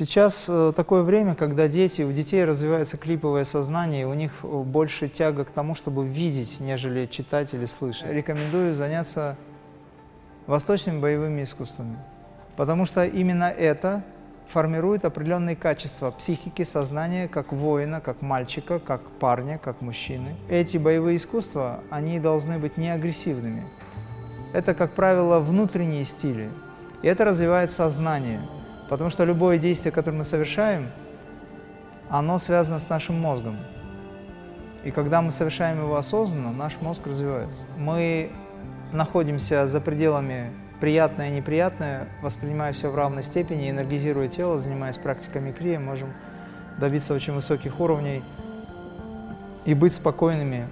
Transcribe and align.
Сейчас 0.00 0.46
э, 0.48 0.72
такое 0.76 1.02
время, 1.02 1.34
когда 1.34 1.66
дети, 1.66 2.02
у 2.02 2.12
детей 2.12 2.44
развивается 2.44 2.96
клиповое 2.96 3.42
сознание, 3.42 4.02
и 4.02 4.04
у 4.04 4.14
них 4.14 4.30
э, 4.44 4.46
больше 4.46 5.08
тяга 5.08 5.44
к 5.44 5.50
тому, 5.50 5.74
чтобы 5.74 6.06
видеть, 6.06 6.60
нежели 6.60 7.06
читать 7.06 7.52
или 7.52 7.64
слышать. 7.64 8.08
Рекомендую 8.08 8.74
заняться 8.76 9.36
восточными 10.46 11.00
боевыми 11.00 11.42
искусствами, 11.42 11.98
потому 12.56 12.86
что 12.86 13.04
именно 13.04 13.50
это 13.50 14.04
формирует 14.46 15.04
определенные 15.04 15.56
качества 15.56 16.12
психики, 16.12 16.62
сознания, 16.62 17.26
как 17.26 17.52
воина, 17.52 18.00
как 18.00 18.22
мальчика, 18.22 18.78
как 18.78 19.00
парня, 19.18 19.58
как 19.58 19.80
мужчины. 19.80 20.36
Эти 20.48 20.76
боевые 20.76 21.16
искусства, 21.16 21.80
они 21.90 22.20
должны 22.20 22.60
быть 22.60 22.76
не 22.76 22.88
агрессивными. 22.88 23.64
Это, 24.52 24.74
как 24.74 24.92
правило, 24.92 25.40
внутренние 25.40 26.04
стили, 26.04 26.50
и 27.02 27.08
это 27.08 27.24
развивает 27.24 27.72
сознание– 27.72 28.40
Потому 28.88 29.10
что 29.10 29.24
любое 29.24 29.58
действие, 29.58 29.92
которое 29.92 30.16
мы 30.16 30.24
совершаем, 30.24 30.88
оно 32.08 32.38
связано 32.38 32.80
с 32.80 32.88
нашим 32.88 33.20
мозгом. 33.20 33.56
И 34.84 34.90
когда 34.90 35.20
мы 35.20 35.32
совершаем 35.32 35.78
его 35.78 35.96
осознанно, 35.96 36.52
наш 36.52 36.80
мозг 36.80 37.06
развивается. 37.06 37.62
Мы 37.76 38.30
находимся 38.92 39.68
за 39.68 39.80
пределами 39.80 40.52
приятное 40.80 41.30
и 41.30 41.32
неприятное, 41.32 42.08
воспринимая 42.22 42.72
все 42.72 42.88
в 42.88 42.96
равной 42.96 43.22
степени, 43.22 43.70
энергизируя 43.70 44.28
тело, 44.28 44.58
занимаясь 44.58 44.96
практиками 44.96 45.52
крия, 45.52 45.78
можем 45.78 46.12
добиться 46.78 47.12
очень 47.12 47.34
высоких 47.34 47.80
уровней 47.80 48.22
и 49.64 49.74
быть 49.74 49.94
спокойными, 49.94 50.68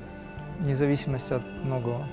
вне 0.61 0.75
зависимости 0.75 1.33
от 1.33 1.43
многого. 1.65 2.07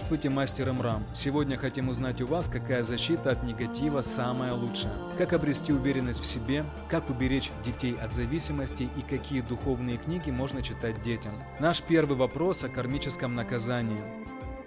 Здравствуйте, 0.00 0.30
мастер 0.30 0.72
Мрам. 0.72 1.04
Сегодня 1.12 1.58
хотим 1.58 1.90
узнать 1.90 2.22
у 2.22 2.26
вас, 2.26 2.48
какая 2.48 2.84
защита 2.84 3.32
от 3.32 3.44
негатива 3.44 4.00
самая 4.00 4.54
лучшая. 4.54 4.94
Как 5.18 5.34
обрести 5.34 5.74
уверенность 5.74 6.22
в 6.22 6.26
себе, 6.26 6.64
как 6.88 7.10
уберечь 7.10 7.50
детей 7.66 7.94
от 8.02 8.14
зависимости 8.14 8.88
и 8.96 9.02
какие 9.02 9.42
духовные 9.42 9.98
книги 9.98 10.30
можно 10.30 10.62
читать 10.62 11.02
детям. 11.02 11.34
Наш 11.60 11.82
первый 11.82 12.16
вопрос 12.16 12.64
о 12.64 12.70
кармическом 12.70 13.34
наказании. 13.34 14.00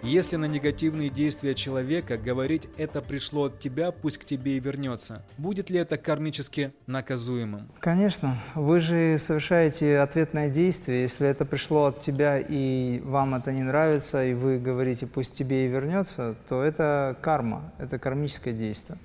Если 0.04 0.36
на 0.36 0.48
негативные 0.48 1.10
действия 1.10 1.56
человека 1.56 2.18
говорить 2.18 2.68
«это 2.76 3.02
пришло 3.02 3.46
от 3.46 3.60
тебя, 3.60 3.94
пусть 3.94 4.18
к 4.18 4.26
тебе 4.26 4.58
и 4.58 4.60
вернется», 4.60 5.24
будет 5.38 5.70
ли 5.70 5.80
это 5.80 5.96
кармически 5.96 6.74
наказуемым? 6.88 7.70
Конечно. 7.80 8.38
Вы 8.54 8.82
же 8.82 9.18
совершаете 9.18 10.00
ответное 10.00 10.50
действие. 10.50 11.04
Если 11.04 11.26
это 11.26 11.46
пришло 11.46 11.86
от 11.86 12.02
тебя 12.02 12.38
и 12.38 13.00
вам 13.00 13.34
это 13.36 13.54
не 13.54 13.64
нравится, 13.64 14.26
и 14.26 14.34
вы 14.34 14.60
говорите 14.60 15.08
«пусть 15.08 15.38
тебе 15.38 15.68
и 15.68 15.70
вернется», 15.70 16.36
то 16.50 16.62
это 16.62 17.16
карма, 17.22 17.72
это 17.78 17.98
кармическое 17.98 18.54
действие. 18.54 18.98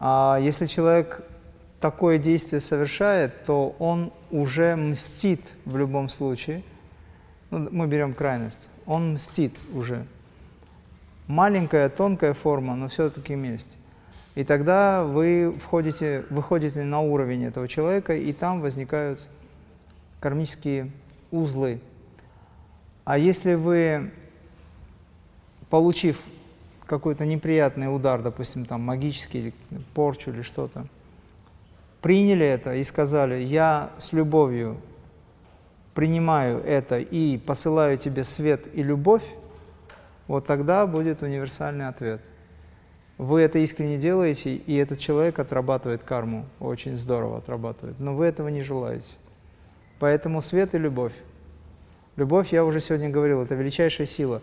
А 0.00 0.38
если 0.40 0.64
человек 0.64 1.22
такое 1.78 2.16
действие 2.16 2.60
совершает, 2.60 3.44
то 3.44 3.76
он 3.78 4.14
уже 4.30 4.76
мстит 4.76 5.42
в 5.66 5.76
любом 5.76 6.08
случае. 6.08 6.62
Ну, 7.50 7.68
мы 7.70 7.86
берем 7.86 8.14
крайность 8.14 8.70
он 8.88 9.12
мстит 9.12 9.54
уже. 9.74 10.06
Маленькая, 11.28 11.90
тонкая 11.90 12.32
форма, 12.32 12.74
но 12.74 12.88
все-таки 12.88 13.34
месть. 13.34 13.76
И 14.34 14.44
тогда 14.44 15.04
вы 15.04 15.54
входите, 15.62 16.24
выходите 16.30 16.82
на 16.82 17.00
уровень 17.00 17.44
этого 17.44 17.68
человека, 17.68 18.16
и 18.16 18.32
там 18.32 18.62
возникают 18.62 19.20
кармические 20.20 20.90
узлы. 21.30 21.80
А 23.04 23.18
если 23.18 23.54
вы, 23.54 24.10
получив 25.68 26.22
какой-то 26.86 27.26
неприятный 27.26 27.94
удар, 27.94 28.22
допустим, 28.22 28.64
там 28.64 28.80
магический 28.80 29.38
или 29.38 29.54
порчу 29.92 30.30
или 30.30 30.40
что-то, 30.40 30.86
приняли 32.00 32.46
это 32.46 32.74
и 32.74 32.82
сказали, 32.84 33.42
я 33.42 33.90
с 33.98 34.14
любовью 34.14 34.78
принимаю 35.98 36.62
это 36.62 37.00
и 37.00 37.38
посылаю 37.38 37.98
тебе 37.98 38.22
свет 38.22 38.60
и 38.72 38.84
любовь, 38.84 39.24
вот 40.28 40.46
тогда 40.46 40.86
будет 40.86 41.22
универсальный 41.22 41.88
ответ. 41.88 42.20
Вы 43.16 43.40
это 43.40 43.58
искренне 43.58 43.98
делаете, 43.98 44.54
и 44.54 44.76
этот 44.76 45.00
человек 45.00 45.40
отрабатывает 45.40 46.04
карму, 46.04 46.46
очень 46.60 46.96
здорово 46.96 47.38
отрабатывает, 47.38 47.98
но 47.98 48.14
вы 48.14 48.26
этого 48.26 48.46
не 48.46 48.62
желаете. 48.62 49.08
Поэтому 49.98 50.40
свет 50.40 50.72
и 50.76 50.78
любовь. 50.78 51.14
Любовь, 52.14 52.52
я 52.52 52.64
уже 52.64 52.78
сегодня 52.78 53.10
говорил, 53.10 53.42
это 53.42 53.56
величайшая 53.56 54.06
сила. 54.06 54.40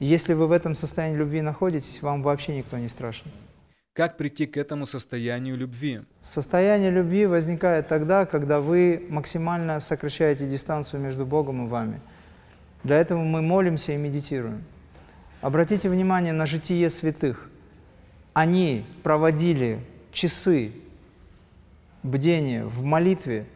Если 0.00 0.32
вы 0.32 0.46
в 0.46 0.52
этом 0.52 0.74
состоянии 0.74 1.18
любви 1.18 1.42
находитесь, 1.42 2.00
вам 2.00 2.22
вообще 2.22 2.56
никто 2.56 2.78
не 2.78 2.88
страшен. 2.88 3.30
Как 3.98 4.16
прийти 4.16 4.46
к 4.46 4.56
этому 4.56 4.86
состоянию 4.86 5.56
любви? 5.56 6.02
Состояние 6.22 6.88
любви 6.88 7.26
возникает 7.26 7.88
тогда, 7.88 8.26
когда 8.26 8.60
вы 8.60 9.04
максимально 9.08 9.80
сокращаете 9.80 10.48
дистанцию 10.48 11.00
между 11.00 11.26
Богом 11.26 11.66
и 11.66 11.68
вами. 11.68 12.00
Для 12.84 12.98
этого 12.98 13.24
мы 13.24 13.42
молимся 13.42 13.90
и 13.90 13.96
медитируем. 13.96 14.62
Обратите 15.40 15.88
внимание 15.88 16.32
на 16.32 16.46
житие 16.46 16.90
святых. 16.90 17.50
Они 18.34 18.86
проводили 19.02 19.80
часы 20.12 20.70
бдения 22.04 22.66
в 22.66 22.84
молитве, 22.84 23.46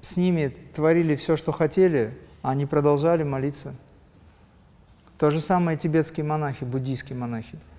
с 0.00 0.16
ними 0.16 0.52
творили 0.74 1.14
все, 1.14 1.36
что 1.36 1.52
хотели, 1.52 2.18
а 2.42 2.50
они 2.50 2.66
продолжали 2.66 3.22
молиться. 3.22 3.76
То 5.18 5.30
же 5.30 5.38
самое 5.38 5.78
тибетские 5.78 6.26
монахи, 6.26 6.64
буддийские 6.64 7.16
монахи– 7.16 7.56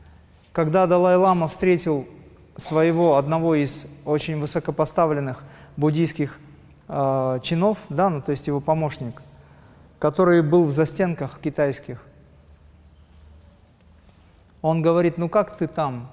когда 0.53 0.86
Далай-Лама 0.86 1.50
встретил 1.50 2.08
своего 2.56 3.18
одного 3.18 3.56
из 3.56 3.88
очень 4.06 4.40
высокопоставленных 4.40 5.44
буддийских 5.75 6.40
э, 6.88 7.40
чинов, 7.41 7.80
да, 7.90 8.09
ну 8.09 8.22
то 8.22 8.31
есть 8.31 8.46
его 8.46 8.62
помощник, 8.62 9.22
который 9.97 10.44
был 10.44 10.66
в 10.66 10.72
застенках 10.72 11.40
китайских, 11.40 12.02
он 14.62 14.84
говорит, 14.84 15.18
ну 15.18 15.28
как 15.28 15.58
ты 15.58 15.68
там 15.68 16.09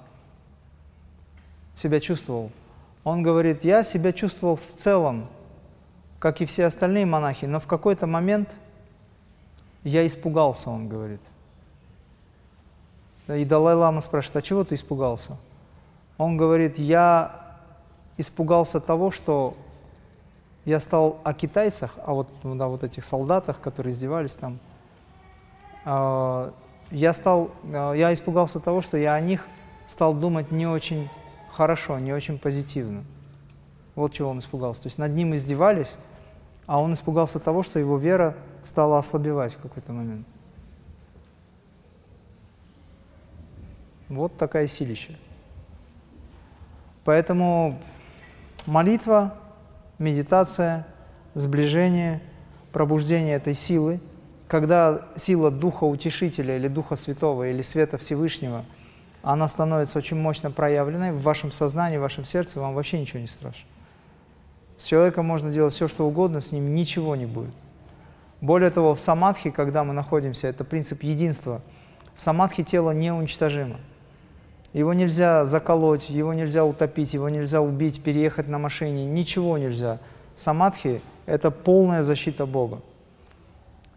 себя 1.75 1.99
чувствовал? 1.99 2.51
Он 3.03 3.21
говорит, 3.21 3.63
я 3.63 3.83
себя 3.83 4.11
чувствовал 4.11 4.57
в 4.57 4.79
целом, 4.79 5.27
как 6.19 6.41
и 6.41 6.45
все 6.45 6.65
остальные 6.65 7.05
монахи, 7.05 7.45
но 7.45 7.59
в 7.59 7.67
какой-то 7.67 8.07
момент 8.07 8.49
я 9.83 10.05
испугался, 10.05 10.69
он 10.71 10.87
говорит. 10.87 11.21
И 13.27 13.45
Далай-Лама 13.45 14.01
спрашивает, 14.01 14.37
а 14.37 14.41
чего 14.41 14.63
ты 14.63 14.75
испугался? 14.75 15.37
Он 16.17 16.37
говорит, 16.37 16.77
я 16.77 17.57
испугался 18.17 18.79
того, 18.79 19.11
что 19.11 19.55
я 20.65 20.79
стал 20.79 21.19
о 21.23 21.33
китайцах, 21.33 21.97
о 22.05 22.13
вот, 22.13 22.29
ну 22.43 22.55
да, 22.55 22.67
вот 22.67 22.83
этих 22.83 23.03
солдатах, 23.03 23.59
которые 23.59 23.93
издевались 23.93 24.33
там, 24.33 24.59
э, 25.85 26.51
я, 26.91 27.13
стал, 27.13 27.51
э, 27.63 27.93
я 27.95 28.13
испугался 28.13 28.59
того, 28.59 28.81
что 28.81 28.97
я 28.97 29.13
о 29.13 29.19
них 29.19 29.47
стал 29.87 30.13
думать 30.13 30.51
не 30.51 30.67
очень 30.67 31.09
хорошо, 31.51 31.99
не 31.99 32.13
очень 32.13 32.37
позитивно. 32.37 33.03
Вот 33.95 34.13
чего 34.13 34.29
он 34.29 34.39
испугался. 34.39 34.83
То 34.83 34.87
есть 34.87 34.97
над 34.97 35.11
ним 35.13 35.35
издевались, 35.35 35.97
а 36.67 36.79
он 36.79 36.93
испугался 36.93 37.39
того, 37.39 37.63
что 37.63 37.79
его 37.79 37.97
вера 37.97 38.35
стала 38.63 38.99
ослабевать 38.99 39.53
в 39.53 39.61
какой-то 39.61 39.91
момент. 39.91 40.27
Вот 44.11 44.35
такая 44.35 44.67
силища. 44.67 45.13
Поэтому 47.05 47.79
молитва, 48.65 49.37
медитация, 49.99 50.85
сближение, 51.33 52.21
пробуждение 52.73 53.35
этой 53.35 53.53
силы, 53.53 54.01
когда 54.49 55.07
сила 55.15 55.49
Духа 55.49 55.85
Утешителя 55.85 56.57
или 56.57 56.67
Духа 56.67 56.97
Святого 56.97 57.49
или 57.49 57.61
Света 57.61 57.97
Всевышнего, 57.97 58.65
она 59.23 59.47
становится 59.47 59.97
очень 59.97 60.17
мощно 60.17 60.51
проявленной 60.51 61.13
в 61.13 61.21
вашем 61.21 61.53
сознании, 61.53 61.95
в 61.97 62.01
вашем 62.01 62.25
сердце, 62.25 62.59
вам 62.59 62.73
вообще 62.73 62.99
ничего 62.99 63.21
не 63.21 63.27
страшно. 63.27 63.65
С 64.75 64.83
человеком 64.83 65.25
можно 65.25 65.51
делать 65.51 65.73
все, 65.73 65.87
что 65.87 66.05
угодно, 66.05 66.41
с 66.41 66.51
ним 66.51 66.75
ничего 66.75 67.15
не 67.15 67.27
будет. 67.27 67.53
Более 68.41 68.71
того, 68.71 68.93
в 68.93 68.99
самадхи, 68.99 69.51
когда 69.51 69.85
мы 69.85 69.93
находимся, 69.93 70.47
это 70.47 70.65
принцип 70.65 71.01
единства, 71.03 71.61
в 72.17 72.21
самадхи 72.21 72.63
тело 72.63 72.91
неуничтожимо. 72.91 73.77
Его 74.73 74.93
нельзя 74.93 75.45
заколоть, 75.45 76.09
его 76.09 76.33
нельзя 76.33 76.63
утопить, 76.63 77.13
его 77.13 77.29
нельзя 77.29 77.61
убить, 77.61 78.01
переехать 78.01 78.47
на 78.47 78.57
машине, 78.57 79.05
ничего 79.05 79.57
нельзя. 79.57 79.99
Самадхи– 80.35 81.01
это 81.25 81.51
полная 81.51 82.03
защита 82.03 82.45
Бога. 82.45 82.81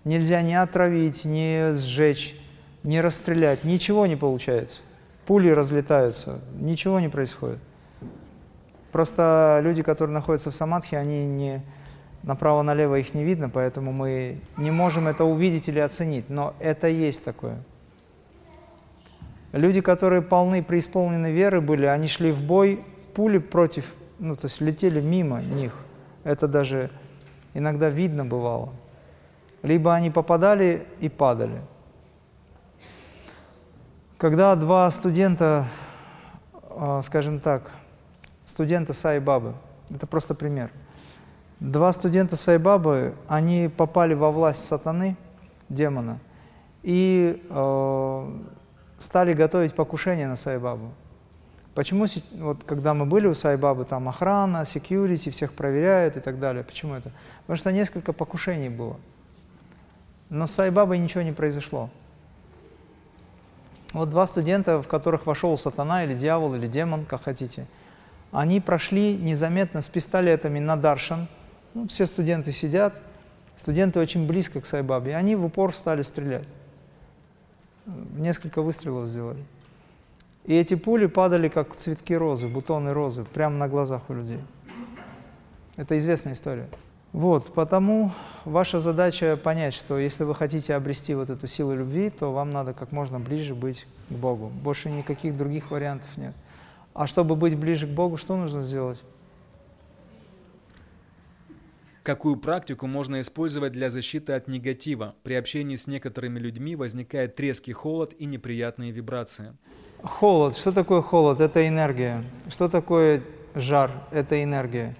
Нельзя 0.04 0.42
ни 0.42 0.52
отравить, 0.52 1.24
ни 1.24 1.72
сжечь, 1.72 2.36
ни 2.82 2.98
расстрелять, 2.98 3.64
ничего 3.64 4.06
не 4.06 4.16
получается. 4.16 4.82
Пули 5.26 5.48
разлетаются, 5.48 6.40
ничего 6.58 7.00
не 7.00 7.08
происходит. 7.08 7.58
Просто 8.92 9.60
люди, 9.62 9.82
которые 9.82 10.12
находятся 10.12 10.50
в 10.50 10.54
самадхи, 10.54 10.94
они 10.94 11.24
не, 11.26 11.62
Направо-налево 12.24 12.98
их 12.98 13.12
не 13.12 13.22
видно, 13.22 13.50
поэтому 13.50 13.92
мы 13.92 14.40
не 14.56 14.70
можем 14.70 15.08
это 15.08 15.24
увидеть 15.24 15.68
или 15.68 15.78
оценить, 15.78 16.30
но 16.30 16.54
это 16.58 16.88
есть 16.88 17.22
такое. 17.22 17.58
Люди, 19.54 19.80
которые 19.80 20.20
полны, 20.20 20.64
преисполнены 20.64 21.30
веры 21.30 21.60
были, 21.60 21.86
они 21.86 22.08
шли 22.08 22.32
в 22.32 22.42
бой, 22.42 22.84
пули 23.14 23.38
против, 23.38 23.94
ну, 24.18 24.34
то 24.34 24.46
есть 24.46 24.60
летели 24.60 25.00
мимо 25.00 25.40
них. 25.40 25.72
Это 26.24 26.48
даже 26.48 26.90
иногда 27.54 27.88
видно 27.88 28.24
бывало. 28.24 28.72
Либо 29.62 29.94
они 29.94 30.10
попадали 30.10 30.88
и 30.98 31.08
падали. 31.08 31.62
Когда 34.18 34.56
два 34.56 34.90
студента, 34.90 35.66
а, 36.70 37.00
скажем 37.02 37.38
так, 37.38 37.70
студента 38.46 38.92
Сайбабы, 38.92 39.54
это 39.88 40.08
просто 40.08 40.34
пример. 40.34 40.72
Два 41.60 41.92
студента 41.92 42.34
Сайбабы, 42.34 43.14
они 43.28 43.70
попали 43.74 44.14
во 44.14 44.32
власть 44.32 44.64
сатаны, 44.64 45.16
демона, 45.68 46.18
и 46.82 47.40
э, 47.48 48.38
стали 49.04 49.34
готовить 49.34 49.74
покушение 49.74 50.26
на 50.26 50.36
Сайбабу. 50.36 50.90
Почему, 51.74 52.06
вот 52.38 52.64
когда 52.64 52.94
мы 52.94 53.04
были 53.04 53.26
у 53.26 53.34
Сайбабы, 53.34 53.84
там 53.84 54.08
охрана, 54.08 54.64
секьюрити, 54.64 55.28
всех 55.28 55.52
проверяют 55.52 56.16
и 56.16 56.20
так 56.20 56.38
далее. 56.38 56.64
Почему 56.64 56.94
это? 56.94 57.10
Потому 57.42 57.58
что 57.58 57.70
несколько 57.70 58.12
покушений 58.14 58.70
было. 58.70 58.96
Но 60.30 60.46
с 60.46 60.52
Сайбабой 60.52 60.98
ничего 60.98 61.22
не 61.22 61.32
произошло. 61.32 61.90
Вот 63.92 64.08
два 64.08 64.26
студента, 64.26 64.80
в 64.82 64.88
которых 64.88 65.26
вошел 65.26 65.56
сатана 65.58 66.04
или 66.04 66.14
дьявол, 66.14 66.54
или 66.54 66.66
демон, 66.66 67.04
как 67.04 67.24
хотите, 67.24 67.66
они 68.32 68.58
прошли 68.60 69.14
незаметно 69.14 69.82
с 69.82 69.88
пистолетами 69.88 70.60
на 70.60 70.76
Даршан. 70.76 71.28
Ну, 71.74 71.88
все 71.88 72.06
студенты 72.06 72.52
сидят, 72.52 72.94
студенты 73.56 74.00
очень 74.00 74.26
близко 74.26 74.62
к 74.62 74.66
Сайбабе, 74.66 75.14
они 75.14 75.36
в 75.36 75.44
упор 75.44 75.74
стали 75.74 76.02
стрелять. 76.02 76.48
Несколько 77.86 78.62
выстрелов 78.62 79.08
сделали. 79.08 79.44
И 80.44 80.54
эти 80.54 80.74
пули 80.74 81.06
падали, 81.06 81.48
как 81.48 81.74
цветки 81.74 82.14
розы, 82.14 82.48
бутоны 82.48 82.92
розы, 82.92 83.24
прямо 83.24 83.56
на 83.56 83.68
глазах 83.68 84.02
у 84.08 84.14
людей. 84.14 84.40
Это 85.76 85.96
известная 85.98 86.34
история. 86.34 86.68
Вот, 87.12 87.54
потому 87.54 88.12
ваша 88.44 88.80
задача 88.80 89.36
понять, 89.36 89.72
что 89.72 89.98
если 89.98 90.24
вы 90.24 90.34
хотите 90.34 90.74
обрести 90.74 91.14
вот 91.14 91.30
эту 91.30 91.46
силу 91.46 91.74
любви, 91.74 92.10
то 92.10 92.32
вам 92.32 92.50
надо 92.50 92.74
как 92.74 92.92
можно 92.92 93.20
ближе 93.20 93.54
быть 93.54 93.86
к 94.08 94.12
Богу. 94.12 94.48
Больше 94.48 94.90
никаких 94.90 95.36
других 95.36 95.70
вариантов 95.70 96.08
нет. 96.16 96.34
А 96.92 97.06
чтобы 97.06 97.36
быть 97.36 97.56
ближе 97.56 97.86
к 97.86 97.90
Богу, 97.90 98.16
что 98.16 98.36
нужно 98.36 98.62
сделать? 98.62 99.00
Какую 102.04 102.36
практику 102.36 102.86
можно 102.86 103.22
использовать 103.22 103.72
для 103.72 103.88
защиты 103.88 104.34
от 104.34 104.46
негатива? 104.46 105.14
При 105.22 105.32
общении 105.36 105.74
с 105.74 105.86
некоторыми 105.86 106.38
людьми 106.38 106.76
возникает 106.76 107.40
резкий 107.40 107.72
холод 107.72 108.12
и 108.18 108.26
неприятные 108.26 108.90
вибрации. 108.90 109.56
Холод. 110.02 110.54
Что 110.54 110.70
такое 110.70 111.00
холод? 111.00 111.40
Это 111.40 111.66
энергия. 111.66 112.22
Что 112.50 112.68
такое 112.68 113.22
жар? 113.54 113.90
Это 114.10 114.44
энергия. 114.44 114.94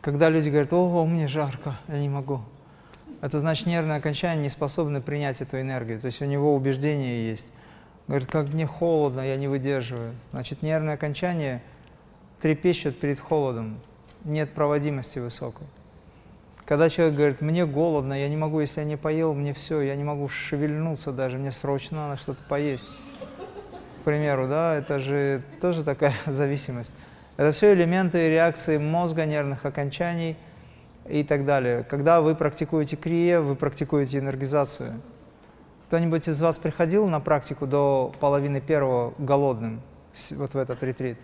Когда 0.00 0.28
люди 0.30 0.48
говорят, 0.48 0.72
о, 0.72 1.06
мне 1.06 1.28
жарко, 1.28 1.78
я 1.86 2.00
не 2.00 2.08
могу. 2.08 2.40
Это 3.20 3.38
значит, 3.38 3.68
нервное 3.68 3.98
окончание 3.98 4.42
не 4.42 4.50
способно 4.50 5.00
принять 5.00 5.40
эту 5.40 5.60
энергию. 5.60 6.00
То 6.00 6.06
есть 6.06 6.20
у 6.22 6.24
него 6.24 6.56
убеждение 6.56 7.30
есть. 7.30 7.52
Говорит, 8.08 8.26
как 8.28 8.48
мне 8.48 8.66
холодно, 8.66 9.20
я 9.20 9.36
не 9.36 9.46
выдерживаю. 9.46 10.12
Значит, 10.32 10.62
нервное 10.62 10.94
окончание 10.94 11.62
трепещет 12.42 12.98
перед 12.98 13.20
холодом. 13.20 13.78
Нет 14.24 14.54
проводимости 14.54 15.20
высокой. 15.20 15.68
Когда 16.68 16.90
человек 16.90 17.16
говорит, 17.16 17.40
мне 17.40 17.66
голодно, 17.66 18.12
я 18.12 18.28
не 18.28 18.36
могу, 18.36 18.60
если 18.60 18.82
я 18.82 18.86
не 18.86 18.96
поел, 18.96 19.32
мне 19.34 19.54
все, 19.54 19.80
я 19.80 19.96
не 19.96 20.04
могу 20.04 20.28
шевельнуться 20.28 21.10
даже, 21.10 21.38
мне 21.38 21.50
срочно 21.50 22.08
надо 22.08 22.20
что-то 22.20 22.44
поесть 22.48 22.90
примеру, 24.08 24.48
да, 24.48 24.74
это 24.74 25.00
же 25.00 25.42
тоже 25.60 25.84
такая 25.84 26.14
зависимость. 26.26 26.94
Это 27.36 27.52
все 27.52 27.74
элементы 27.74 28.30
реакции 28.30 28.78
мозга, 28.78 29.26
нервных 29.26 29.66
окончаний 29.66 30.34
и 31.06 31.22
так 31.22 31.44
далее. 31.44 31.84
Когда 31.84 32.22
вы 32.22 32.34
практикуете 32.34 32.96
крие, 32.96 33.40
вы 33.40 33.54
практикуете 33.54 34.16
энергизацию. 34.16 35.02
Кто-нибудь 35.88 36.26
из 36.26 36.40
вас 36.40 36.56
приходил 36.56 37.06
на 37.06 37.20
практику 37.20 37.66
до 37.66 38.14
половины 38.18 38.62
первого 38.62 39.12
голодным, 39.18 39.82
вот 40.30 40.54
в 40.54 40.56
этот 40.56 40.82
ретрит? 40.82 41.18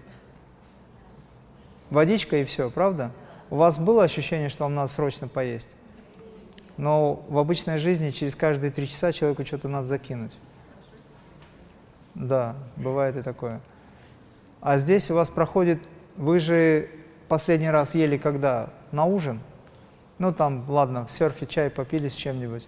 Водичка 1.89 2.37
и 2.37 2.45
все, 2.45 2.71
правда? 2.71 3.13
У 3.55 3.57
вас 3.57 3.79
было 3.79 4.03
ощущение, 4.03 4.49
что 4.49 4.65
вам 4.65 4.75
надо 4.75 4.91
срочно 4.91 5.29
поесть? 5.29 5.77
Но 6.77 7.25
в 7.29 7.39
обычной 7.39 7.79
жизни 7.79 8.11
через 8.11 8.35
каждые 8.35 8.73
три 8.73 8.89
часа 8.89 9.13
человеку 9.13 9.47
что-то 9.47 9.69
надо 9.69 9.87
закинуть. 9.87 10.33
Да, 12.17 12.57
бывает 12.75 13.15
и 13.17 13.23
такое. 13.23 13.61
А 14.61 14.77
здесь 14.77 15.09
у 15.09 15.15
вас 15.15 15.31
проходит, 15.31 15.79
вы 16.17 16.41
же 16.41 16.91
последний 17.29 17.71
раз 17.71 17.95
ели 17.95 18.17
когда? 18.17 18.71
На 18.91 19.05
ужин? 19.05 19.39
Ну 20.19 20.33
там, 20.33 20.69
ладно, 20.69 21.07
в 21.07 21.13
серфе 21.13 21.47
чай 21.47 21.71
попили 21.71 22.09
с 22.09 22.15
чем-нибудь. 22.15 22.67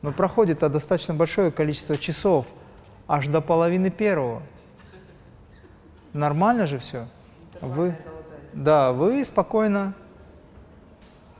Но 0.00 0.12
проходит 0.12 0.62
а 0.62 0.70
достаточно 0.70 1.12
большое 1.12 1.50
количество 1.50 1.98
часов, 1.98 2.46
аж 3.06 3.26
до 3.26 3.42
половины 3.42 3.90
первого. 3.90 4.40
Нормально 6.14 6.66
же 6.66 6.78
все? 6.78 7.06
Вы, 7.60 7.94
да, 8.54 8.92
вы 8.92 9.22
спокойно 9.26 9.92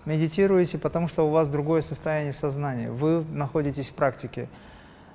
медитируете, 0.05 0.79
потому 0.79 1.09
что 1.09 1.27
у 1.27 1.31
вас 1.31 1.49
другое 1.49 1.83
состояние 1.83 2.33
сознания. 2.33 2.91
Вы 2.91 3.25
находитесь 3.31 3.89
в 3.89 3.95
практике. 3.95 4.49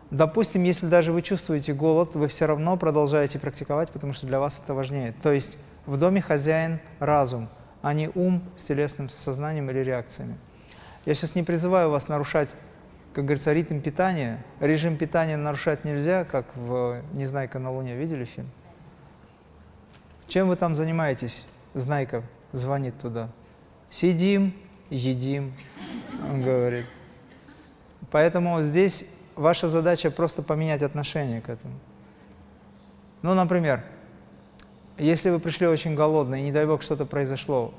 Допустим, 0.10 0.63
если 0.63 0.88
даже 0.88 1.12
вы 1.12 1.22
чувствуете 1.22 1.74
голод, 1.74 2.16
вы 2.16 2.28
все 2.30 2.45
равно 2.45 2.78
продолжаете 2.78 3.39
практиковать, 3.39 3.89
потому 3.89 4.13
что 4.13 4.25
для 4.25 4.39
вас 4.39 4.60
это 4.63 4.74
важнее. 4.74 5.13
То 5.22 5.31
есть 5.31 5.57
в 5.86 5.98
доме 5.98 6.22
хозяин 6.22 6.80
разум, 7.00 7.50
а 7.81 7.94
не 7.94 8.10
ум 8.16 8.42
с 8.56 8.63
телесным 8.63 9.10
сознанием 9.10 9.69
или 9.69 9.80
реакциями. 9.80 10.38
Я 11.06 11.13
сейчас 11.13 11.36
не 11.36 11.44
призываю 11.44 11.90
вас 11.90 12.07
нарушать, 12.07 12.50
как 13.13 13.25
говорится, 13.25 13.51
ритм 13.51 13.80
питания. 13.80 14.44
Режим 14.60 14.98
питания 14.98 15.38
нарушать 15.38 15.83
нельзя, 15.83 16.24
как 16.24 16.45
в 16.56 17.01
«Незнайка 17.13 17.60
на 17.60 17.72
Луне». 17.72 17.95
Видели 17.95 18.25
фильм? 18.25 18.50
Чем 20.28 20.50
вы 20.50 20.56
там 20.56 20.75
занимаетесь? 20.75 21.45
Знайка 21.74 22.24
звонит 22.51 23.00
туда. 23.00 23.30
Сидим, 23.90 24.54
едим, 24.89 25.54
он 26.30 26.42
говорит. 26.42 26.86
Поэтому 28.12 28.62
здесь 28.62 29.06
ваша 29.36 29.69
задача 29.69 30.12
просто 30.12 30.42
поменять 30.42 30.81
отношение 30.81 31.42
к 31.42 31.50
этому. 31.50 31.73
Ну, 33.21 33.33
например, 33.33 33.83
если 34.97 35.30
вы 35.30 35.40
пришли 35.40 35.68
очень 35.68 35.95
голодные, 35.95 36.42
не 36.42 36.52
дай 36.52 36.66
бог 36.66 36.81
что-то 36.81 37.06
произошло, 37.06 37.73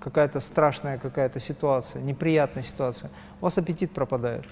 какая-то 0.00 0.40
страшная 0.40 0.98
какая-то 0.98 1.40
ситуация, 1.40 2.02
неприятная 2.02 2.62
ситуация, 2.62 3.10
у 3.40 3.44
вас 3.44 3.58
аппетит 3.58 3.92
пропадает. 3.92 4.44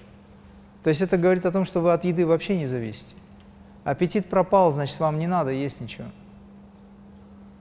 То 0.82 0.90
есть 0.90 1.00
это 1.00 1.16
говорит 1.16 1.46
о 1.46 1.52
том, 1.52 1.64
что 1.64 1.80
вы 1.80 1.92
от 1.92 2.04
еды 2.04 2.26
вообще 2.26 2.58
не 2.58 2.66
зависите. 2.66 3.14
Аппетит 3.84 4.26
пропал, 4.26 4.72
значит, 4.72 4.98
вам 5.00 5.18
не 5.18 5.26
надо 5.26 5.50
есть 5.50 5.80
ничего. 5.80 6.08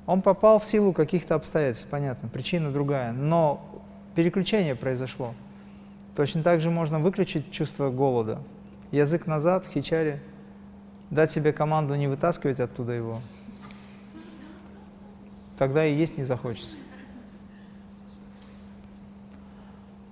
Он 0.06 0.22
попал 0.22 0.60
в 0.60 0.66
силу 0.66 0.92
каких-то 0.92 1.36
обстоятельств, 1.36 1.88
понятно, 1.90 2.28
причина 2.28 2.72
другая, 2.72 3.14
но 3.14 3.73
переключение 4.16 4.76
произошло. 4.76 5.34
Точно 6.16 6.44
так 6.44 6.62
же 6.62 6.70
можно 6.70 7.00
выключить 7.00 7.52
чувство 7.52 7.90
голода, 7.90 8.40
язык 8.92 9.26
назад 9.26 9.66
в 9.66 9.72
хичаре, 9.72 10.22
дать 11.10 11.32
себе 11.32 11.54
команду 11.54 11.96
не 11.96 12.08
вытаскивать 12.08 12.60
оттуда 12.60 12.94
его, 12.94 13.22
тогда 15.58 15.86
и 15.86 15.94
есть 15.94 16.18
не 16.18 16.24
захочется. 16.24 16.76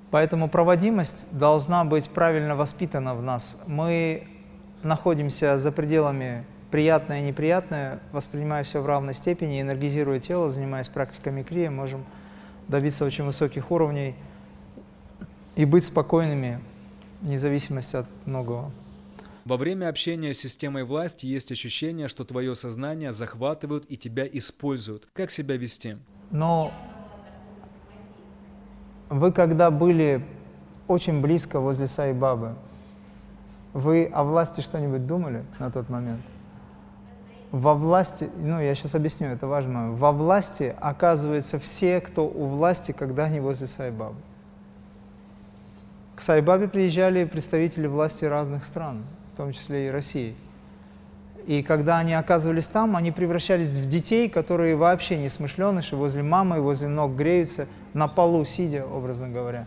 Поэтому 0.10 0.50
проводимость 0.50 1.25
должна 1.31 1.86
быть 1.86 2.10
правильно 2.10 2.55
воспитана 2.55 3.15
в 3.15 3.22
нас. 3.22 3.62
Мы 3.65 4.27
находимся 4.84 5.58
за 5.58 5.72
пределами 5.72 6.43
приятное 6.70 7.22
и 7.22 7.24
неприятное, 7.24 8.00
воспринимая 8.12 8.63
все 8.63 8.81
в 8.81 8.86
равной 8.86 9.13
степени, 9.13 9.62
энергизируя 9.62 10.20
тело, 10.20 10.50
занимаясь 10.50 10.89
практиками 10.89 11.43
крия, 11.43 11.72
можем 11.72 12.05
добиться 12.68 13.06
очень 13.06 13.24
высоких 13.24 13.72
уровней 13.72 14.15
и 15.56 15.65
быть 15.65 15.86
спокойными 15.86 16.60
независимости 17.22 17.96
от 17.96 18.08
многого. 18.25 18.72
Во 19.46 19.58
время 19.58 19.89
общения 19.89 20.34
с 20.34 20.39
системой 20.39 20.84
власти 20.84 21.25
есть 21.25 21.51
ощущение, 21.51 22.08
что 22.08 22.24
твое 22.24 22.56
сознание 22.56 23.12
захватывают 23.12 23.86
и 23.89 23.98
тебя 23.98 24.27
используют. 24.27 25.08
Как 25.13 25.32
себя 25.32 25.58
вести? 25.58 25.98
Но 26.30 26.72
вы 29.10 29.32
когда 29.32 29.72
были 29.72 30.24
очень 30.88 31.22
близко 31.22 31.60
возле 31.60 31.88
Саи-Бабы, 31.88 32.56
вы 33.74 34.06
о 34.06 34.24
власти 34.24 34.62
что-нибудь 34.62 35.08
думали 35.08 35.44
на 35.60 35.72
тот 35.72 35.89
момент? 35.89 36.22
Во 37.51 37.74
власти, 37.74 38.29
ну 38.38 38.62
я 38.62 38.74
сейчас 38.75 38.96
объясню, 38.96 39.27
это 39.27 39.46
важно, 39.46 39.91
во 39.91 40.13
власти 40.13 40.74
оказываются 40.79 41.60
все, 41.60 42.00
кто 42.00 42.25
у 42.25 42.46
власти, 42.46 42.93
когда 42.93 43.25
они 43.25 43.41
возле 43.41 43.67
Саи-Бабы. 43.67 44.15
К 46.15 46.22
Сайбабе 46.22 46.67
приезжали 46.67 47.25
представители 47.25 47.88
власти 47.88 48.25
разных 48.25 48.63
стран, 48.63 49.03
в 49.34 49.38
том 49.38 49.51
числе 49.53 49.88
и 49.88 49.89
России. 49.89 50.36
И 51.48 51.63
когда 51.63 51.98
они 51.98 52.13
оказывались 52.13 52.67
там, 52.67 52.96
они 52.96 53.12
превращались 53.12 53.70
в 53.70 53.89
детей, 53.89 54.29
которые 54.29 54.75
вообще 54.75 55.17
не 55.17 55.27
смышленыши, 55.27 55.96
возле 55.96 56.22
мамы, 56.22 56.62
возле 56.62 56.88
ног 56.88 57.15
греются, 57.15 57.67
на 57.93 58.08
полу 58.08 58.46
сидя, 58.46 58.86
образно 58.86 59.29
говоря. 59.29 59.65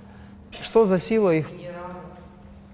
Что 0.53 0.87
за 0.87 0.99
сила 0.99 1.35
их 1.35 1.51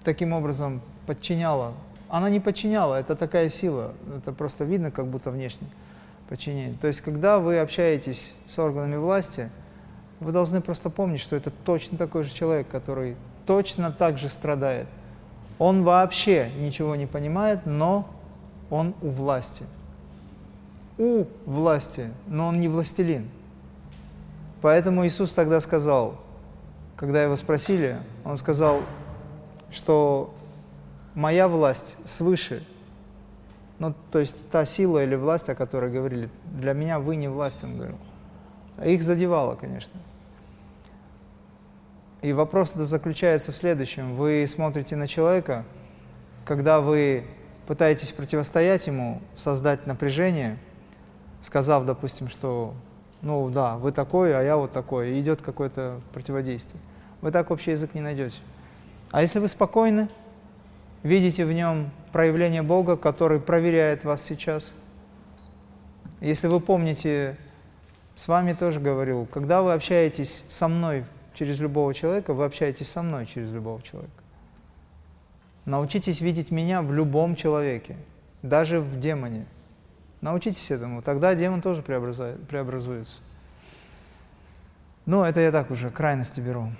таким 0.03 0.33
образом 0.33 0.81
подчиняла? 1.07 1.73
Она 2.11 2.29
не 2.29 2.41
подчиняла, 2.41 2.95
это 2.95 3.15
такая 3.15 3.47
сила, 3.47 3.93
это 4.17 4.33
просто 4.33 4.65
видно, 4.65 4.91
как 4.91 5.07
будто 5.07 5.31
внешне 5.31 5.65
подчинение. 6.27 6.75
То 6.81 6.87
есть, 6.87 6.99
когда 6.99 7.39
вы 7.39 7.57
общаетесь 7.57 8.35
с 8.47 8.59
органами 8.59 8.97
власти, 8.97 9.49
вы 10.19 10.33
должны 10.33 10.59
просто 10.59 10.89
помнить, 10.89 11.21
что 11.21 11.37
это 11.37 11.51
точно 11.51 11.97
такой 11.97 12.23
же 12.23 12.33
человек, 12.33 12.67
который 12.67 13.15
точно 13.45 13.93
так 13.93 14.17
же 14.17 14.27
страдает. 14.27 14.87
Он 15.57 15.83
вообще 15.83 16.51
ничего 16.59 16.97
не 16.97 17.05
понимает, 17.05 17.65
но 17.65 18.09
он 18.69 18.93
у 19.01 19.07
власти. 19.07 19.63
У 20.97 21.23
власти, 21.45 22.09
но 22.27 22.47
он 22.47 22.59
не 22.59 22.67
властелин. 22.67 23.29
Поэтому 24.61 25.07
Иисус 25.07 25.31
тогда 25.31 25.61
сказал, 25.61 26.17
когда 26.97 27.23
его 27.23 27.37
спросили, 27.37 27.95
он 28.25 28.35
сказал, 28.35 28.81
что 29.71 30.33
моя 31.15 31.47
власть 31.47 31.97
свыше. 32.05 32.63
Ну, 33.79 33.93
то 34.11 34.19
есть 34.19 34.49
та 34.49 34.65
сила 34.65 35.03
или 35.03 35.15
власть, 35.15 35.49
о 35.49 35.55
которой 35.55 35.91
говорили, 35.91 36.29
для 36.45 36.73
меня 36.73 36.99
вы 36.99 37.15
не 37.15 37.27
власть, 37.27 37.63
он 37.63 37.75
говорил. 37.77 37.97
Их 38.83 39.03
задевало, 39.03 39.55
конечно. 39.55 39.99
И 42.21 42.33
вопрос 42.33 42.73
заключается 42.73 43.51
в 43.51 43.57
следующем. 43.57 44.15
Вы 44.15 44.45
смотрите 44.47 44.95
на 44.95 45.07
человека, 45.07 45.65
когда 46.45 46.79
вы 46.79 47.25
пытаетесь 47.65 48.11
противостоять 48.11 48.85
ему, 48.85 49.21
создать 49.35 49.87
напряжение, 49.87 50.59
сказав, 51.41 51.85
допустим, 51.85 52.29
что, 52.29 52.75
ну 53.21 53.49
да, 53.49 53.77
вы 53.77 53.91
такой, 53.91 54.37
а 54.37 54.43
я 54.43 54.57
вот 54.57 54.71
такой, 54.71 55.11
и 55.11 55.21
идет 55.21 55.41
какое-то 55.41 55.99
противодействие. 56.13 56.79
Вы 57.21 57.31
так 57.31 57.49
общий 57.49 57.71
язык 57.71 57.95
не 57.95 58.01
найдете. 58.01 58.37
А 59.11 59.21
если 59.21 59.39
вы 59.39 59.47
спокойны, 59.47 60.07
видите 61.03 61.45
в 61.45 61.53
нем 61.53 61.91
проявление 62.11 62.61
Бога, 62.61 62.97
который 62.97 63.39
проверяет 63.39 64.03
вас 64.03 64.21
сейчас, 64.21 64.73
если 66.19 66.47
вы 66.47 66.59
помните, 66.59 67.35
с 68.13 68.27
вами 68.27 68.53
тоже 68.53 68.79
говорил, 68.79 69.25
когда 69.25 69.63
вы 69.63 69.73
общаетесь 69.73 70.43
со 70.49 70.67
мной 70.67 71.05
через 71.33 71.59
любого 71.59 71.93
человека, 71.93 72.33
вы 72.33 72.45
общаетесь 72.45 72.89
со 72.89 73.01
мной 73.01 73.25
через 73.25 73.51
любого 73.51 73.81
человека. 73.81 74.11
Научитесь 75.65 76.21
видеть 76.21 76.51
меня 76.51 76.81
в 76.81 76.93
любом 76.93 77.35
человеке, 77.35 77.95
даже 78.43 78.81
в 78.81 78.99
демоне. 78.99 79.45
Научитесь 80.21 80.69
этому, 80.69 81.01
тогда 81.01 81.33
демон 81.33 81.61
тоже 81.61 81.81
преобразуется. 81.81 83.15
Ну, 85.07 85.23
это 85.23 85.39
я 85.39 85.51
так 85.51 85.71
уже 85.71 85.89
крайности 85.89 86.41
беру. 86.41 86.71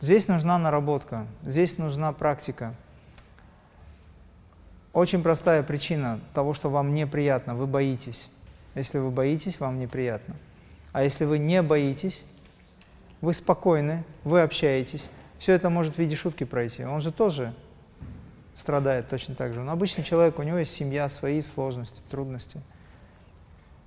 Здесь 0.00 0.28
нужна 0.28 0.58
наработка, 0.58 1.26
здесь 1.42 1.78
нужна 1.78 2.12
практика. 2.12 2.74
Очень 4.96 5.22
простая 5.22 5.62
причина 5.62 6.20
того, 6.32 6.54
что 6.54 6.70
вам 6.70 6.88
неприятно, 6.94 7.54
вы 7.54 7.66
боитесь. 7.66 8.30
Если 8.74 8.96
вы 8.96 9.10
боитесь, 9.10 9.60
вам 9.60 9.78
неприятно. 9.78 10.36
А 10.92 11.02
если 11.02 11.26
вы 11.26 11.36
не 11.36 11.60
боитесь, 11.60 12.24
вы 13.20 13.34
спокойны, 13.34 14.04
вы 14.24 14.40
общаетесь, 14.40 15.10
все 15.38 15.52
это 15.52 15.68
может 15.68 15.96
в 15.96 15.98
виде 15.98 16.16
шутки 16.16 16.44
пройти. 16.44 16.82
Он 16.82 17.02
же 17.02 17.12
тоже 17.12 17.52
страдает 18.56 19.06
точно 19.06 19.34
так 19.34 19.52
же. 19.52 19.60
Но 19.60 19.72
обычный 19.72 20.02
человек, 20.02 20.38
у 20.38 20.42
него 20.42 20.56
есть 20.56 20.72
семья, 20.72 21.10
свои 21.10 21.42
сложности, 21.42 22.00
трудности. 22.10 22.62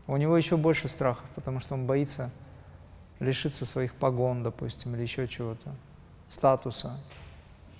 У 0.06 0.16
него 0.16 0.38
еще 0.38 0.58
больше 0.58 0.88
страхов, 0.88 1.26
потому 1.34 1.60
что 1.60 1.74
он 1.74 1.88
боится 1.88 2.30
лишиться 3.20 3.66
своих 3.66 3.96
погон, 3.96 4.44
допустим, 4.44 4.94
или 4.94 5.02
еще 5.02 5.28
чего-то, 5.28 5.74
статуса. 6.30 7.00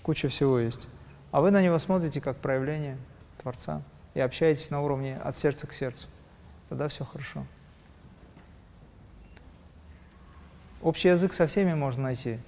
Куча 0.02 0.30
всего 0.30 0.58
есть. 0.58 0.88
А 1.30 1.42
вы 1.42 1.52
на 1.52 1.62
него 1.62 1.78
смотрите 1.78 2.22
как 2.22 2.38
проявление 2.38 2.98
Творца 3.42 3.82
и 4.14 4.20
общаетесь 4.20 4.70
на 4.70 4.82
уровне 4.82 5.18
от 5.24 5.38
сердца 5.38 5.68
к 5.68 5.74
сердцу. 5.74 6.08
Тогда 6.70 6.88
все 6.88 7.06
хорошо. 7.06 7.46
Общий 10.82 11.10
язык 11.10 11.34
со 11.34 11.48
всеми 11.48 11.74
можно 11.74 12.04
найти. 12.04 12.40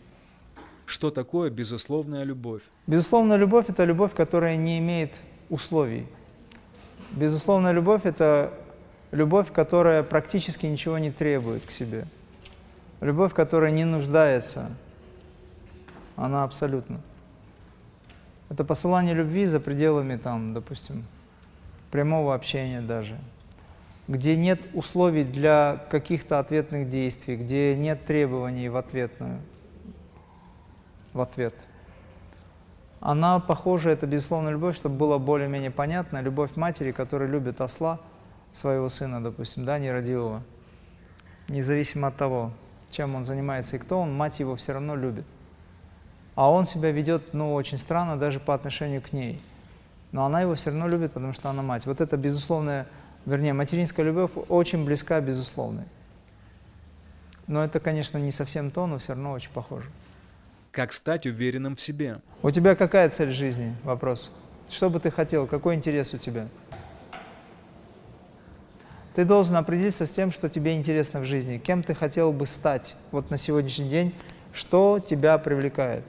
Что 0.85 1.11
такое 1.11 1.49
безусловная 1.49 2.23
любовь? 2.23 2.63
Безусловная 2.87 3.37
любовь– 3.37 3.65
это 3.69 3.83
любовь, 3.83 4.13
которая 4.13 4.55
не 4.55 4.79
имеет 4.79 5.13
условий. 5.49 6.07
Безусловная 7.11 7.71
любовь– 7.71 8.01
это 8.05 8.53
любовь, 9.11 9.51
которая 9.51 10.03
практически 10.03 10.65
ничего 10.65 10.97
не 10.97 11.11
требует 11.11 11.65
к 11.65 11.71
себе. 11.71 12.05
Любовь, 13.01 13.33
которая 13.33 13.71
не 13.71 13.85
нуждается. 13.85 14.69
Она 16.15 16.43
абсолютно. 16.43 17.01
Это 18.51 18.65
посылание 18.65 19.13
любви 19.13 19.45
за 19.45 19.61
пределами, 19.61 20.17
там, 20.17 20.53
допустим, 20.53 21.05
прямого 21.89 22.35
общения 22.35 22.81
даже, 22.81 23.17
где 24.09 24.35
нет 24.35 24.59
условий 24.73 25.23
для 25.23 25.85
каких-то 25.89 26.37
ответных 26.37 26.89
действий, 26.89 27.37
где 27.37 27.77
нет 27.77 28.03
требований 28.03 28.67
в 28.67 28.75
ответную 28.75 29.39
в 31.13 31.21
ответ. 31.21 31.53
Она 32.99 33.39
похожа, 33.39 33.89
это 33.89 34.05
безусловно 34.05 34.49
любовь, 34.49 34.75
чтобы 34.75 34.95
было 34.95 35.17
более-менее 35.17 35.71
понятно, 35.71 36.21
любовь 36.21 36.57
матери, 36.57 36.91
которая 36.91 37.29
любит 37.29 37.61
осла, 37.61 38.01
своего 38.51 38.89
сына, 38.89 39.23
допустим, 39.23 39.63
да, 39.63 39.79
нерадивого. 39.79 40.43
Независимо 41.47 42.09
от 42.09 42.17
того, 42.17 42.51
чем 42.89 43.15
он 43.15 43.23
занимается 43.23 43.77
и 43.77 43.79
кто 43.79 44.01
он, 44.01 44.13
мать 44.13 44.41
его 44.41 44.57
все 44.57 44.73
равно 44.73 44.97
любит. 44.97 45.23
А 46.35 46.49
он 46.49 46.65
себя 46.65 46.91
ведет, 46.91 47.33
ну, 47.33 47.53
очень 47.53 47.77
странно 47.77 48.17
даже 48.17 48.39
по 48.39 48.53
отношению 48.53 49.01
к 49.01 49.11
ней. 49.11 49.39
Но 50.11 50.25
она 50.25 50.41
его 50.41 50.55
все 50.55 50.69
равно 50.69 50.87
любит, 50.87 51.13
потому 51.13 51.33
что 51.33 51.49
она 51.49 51.61
мать. 51.61 51.85
Вот 51.85 52.01
это 52.01 52.17
безусловная, 52.17 52.87
вернее, 53.25 53.53
материнская 53.53 54.05
любовь 54.05 54.31
очень 54.49 54.85
близка 54.85 55.19
безусловной. 55.21 55.85
Но 57.47 57.63
это, 57.63 57.79
конечно, 57.79 58.17
не 58.17 58.31
совсем 58.31 58.71
то, 58.71 58.87
но 58.87 58.97
все 58.97 59.09
равно 59.09 59.31
очень 59.31 59.51
похоже. 59.51 59.89
Как 60.71 60.93
стать 60.93 61.25
уверенным 61.25 61.75
в 61.75 61.81
себе? 61.81 62.19
У 62.43 62.51
тебя 62.51 62.75
какая 62.75 63.09
цель 63.09 63.31
жизни? 63.31 63.75
Вопрос. 63.83 64.31
Что 64.69 64.89
бы 64.89 65.01
ты 65.01 65.11
хотел? 65.11 65.47
Какой 65.47 65.75
интерес 65.75 66.13
у 66.13 66.17
тебя? 66.17 66.47
Ты 69.15 69.25
должен 69.25 69.57
определиться 69.57 70.05
с 70.05 70.11
тем, 70.11 70.31
что 70.31 70.47
тебе 70.49 70.75
интересно 70.75 71.19
в 71.19 71.25
жизни. 71.25 71.57
Кем 71.57 71.83
ты 71.83 71.93
хотел 71.93 72.31
бы 72.31 72.45
стать 72.45 72.95
вот 73.11 73.29
на 73.29 73.37
сегодняшний 73.37 73.89
день? 73.89 74.15
Что 74.53 74.99
тебя 74.99 75.37
привлекает? 75.37 76.05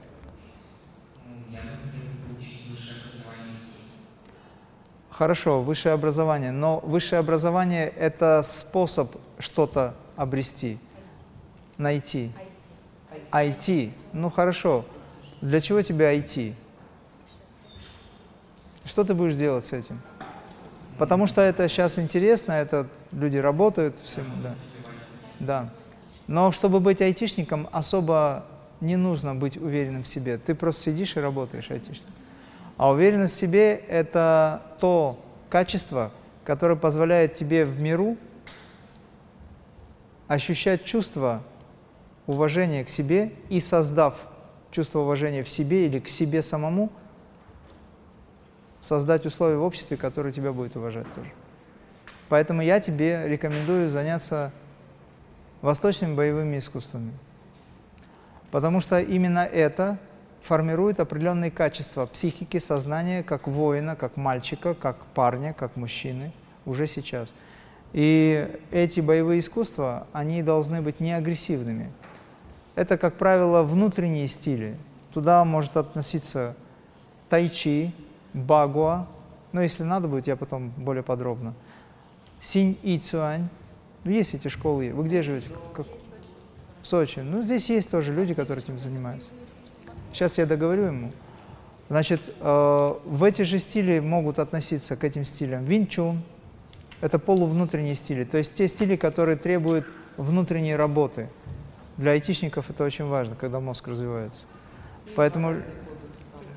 Хорошо, 5.17 5.61
высшее 5.61 5.93
образование. 5.93 6.51
Но 6.51 6.79
высшее 6.79 7.19
образование– 7.19 7.87
это 7.97 8.41
способ 8.43 9.15
что-то 9.37 9.93
обрести, 10.15 10.79
найти. 11.77 12.31
IT. 13.31 13.91
Ну 14.13 14.31
хорошо. 14.31 14.85
Для 15.41 15.61
чего 15.61 15.81
тебе 15.83 16.17
IT? 16.17 16.55
Что 18.85 19.03
ты 19.03 19.13
будешь 19.13 19.35
делать 19.35 19.65
с 19.65 19.73
этим? 19.73 20.01
Потому 20.97 21.27
что 21.27 21.41
это 21.41 21.67
сейчас 21.69 21.99
интересно, 21.99 22.53
это 22.53 22.87
люди 23.11 23.37
работают, 23.37 23.95
всем, 24.03 24.25
да. 24.41 24.55
Да. 25.39 25.69
Но 26.27 26.51
чтобы 26.51 26.79
быть 26.79 27.01
айтишником, 27.01 27.67
особо 27.71 28.45
не 28.81 28.95
нужно 28.95 29.35
быть 29.35 29.57
уверенным 29.57 30.03
в 30.03 30.07
себе. 30.07 30.37
Ты 30.37 30.55
просто 30.55 30.83
сидишь 30.83 31.15
и 31.17 31.19
работаешь 31.19 31.69
айтишником. 31.69 32.13
А 32.77 32.91
уверенность 32.91 33.35
в 33.35 33.39
себе– 33.39 33.75
это 33.87 34.61
то 34.79 35.19
качество, 35.49 36.11
которое 36.43 36.75
позволяет 36.75 37.35
тебе 37.35 37.65
в 37.65 37.79
миру 37.79 38.17
ощущать 40.27 40.83
чувства 40.83 41.43
уважение 42.25 42.83
к 42.83 42.89
себе 42.89 43.33
и 43.49 43.59
создав 43.59 44.15
чувство 44.71 44.99
уважения 44.99 45.43
в 45.43 45.49
себе 45.49 45.85
или 45.85 45.99
к 45.99 46.07
себе 46.07 46.41
самому, 46.41 46.91
создать 48.81 49.25
условия 49.25 49.57
в 49.57 49.63
обществе, 49.63 49.95
которые 49.95 50.33
тебя 50.33 50.51
будет 50.51 50.75
уважать 50.75 51.11
тоже. 51.13 51.31
Поэтому 52.29 52.61
я 52.61 52.79
тебе 52.79 53.27
рекомендую 53.27 53.89
заняться 53.89 54.51
восточными 55.61 56.15
боевыми 56.15 56.57
искусствами. 56.57 57.13
Потому 58.51 58.81
что 58.81 58.99
именно 58.99 59.45
это 59.45 59.97
формирует 60.43 60.99
определенные 60.99 61.51
качества 61.51 62.05
психики, 62.05 62.57
сознания, 62.59 63.23
как 63.23 63.47
воина, 63.47 63.95
как 63.95 64.17
мальчика, 64.17 64.73
как 64.73 65.05
парня, 65.13 65.53
как 65.53 65.75
мужчины 65.75 66.31
уже 66.65 66.87
сейчас. 66.87 67.33
И 67.93 68.49
эти 68.71 68.99
боевые 68.99 69.39
искусства, 69.39 70.07
они 70.13 70.43
должны 70.43 70.81
быть 70.81 70.99
не 70.99 71.13
агрессивными– 71.13 71.91
это, 72.75 72.97
как 72.97 73.17
правило, 73.17 73.61
внутренние 73.63 74.27
стили. 74.27 74.77
Туда 75.13 75.45
может 75.45 75.77
относиться 75.77 76.55
тайчи, 77.29 77.93
багуа, 78.33 79.07
но 79.51 79.61
если 79.61 79.83
надо 79.83 80.07
будет, 80.07 80.25
я 80.25 80.35
потом 80.35 80.69
более 80.75 81.03
подробно. 81.03 81.53
Синь 82.41 82.77
и 82.81 82.97
цюань. 82.97 83.47
Есть 84.05 84.33
эти 84.33 84.47
школы. 84.47 84.91
Вы 84.91 85.05
где 85.05 85.21
живете? 85.21 85.49
Как? 85.73 85.85
В 86.81 86.87
Сочи. 86.87 87.19
Ну, 87.19 87.43
здесь 87.43 87.69
есть 87.69 87.89
тоже 87.89 88.11
люди, 88.11 88.33
которые 88.33 88.63
этим 88.63 88.79
занимаются. 88.79 89.29
Сейчас 90.13 90.37
я 90.37 90.45
договорю 90.45 90.83
ему. 90.83 91.11
Значит, 91.89 92.21
э, 92.39 92.93
в 93.03 93.23
эти 93.23 93.41
же 93.41 93.57
стили 93.57 93.99
могут 93.99 94.39
относиться 94.39 94.95
к 94.95 95.03
этим 95.03 95.25
стилям 95.25 95.65
винчун. 95.65 96.21
Это 97.01 97.17
полувнутренние 97.19 97.95
стили. 97.95 98.23
То 98.23 98.37
есть 98.37 98.55
те 98.55 98.67
стили, 98.67 98.95
которые 98.95 99.37
требуют 99.37 99.85
внутренней 100.17 100.75
работы. 100.75 101.29
Для 101.97 102.11
айтишников 102.11 102.69
это 102.69 102.83
очень 102.83 103.05
важно, 103.05 103.35
когда 103.35 103.59
мозг 103.59 103.87
развивается. 103.87 104.45
Поэтому, 105.15 105.55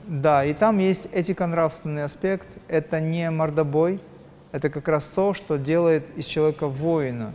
да, 0.07 0.45
и 0.45 0.53
там 0.53 0.79
есть 0.79 1.09
этико-нравственный 1.13 2.05
аспект. 2.05 2.59
Это 2.69 3.01
не 3.01 3.31
мордобой, 3.31 4.01
это 4.53 4.71
как 4.71 4.87
раз 4.89 5.05
то, 5.05 5.35
что 5.35 5.57
делает 5.57 6.07
из 6.17 6.27
человека 6.27 6.69
воина, 6.69 7.35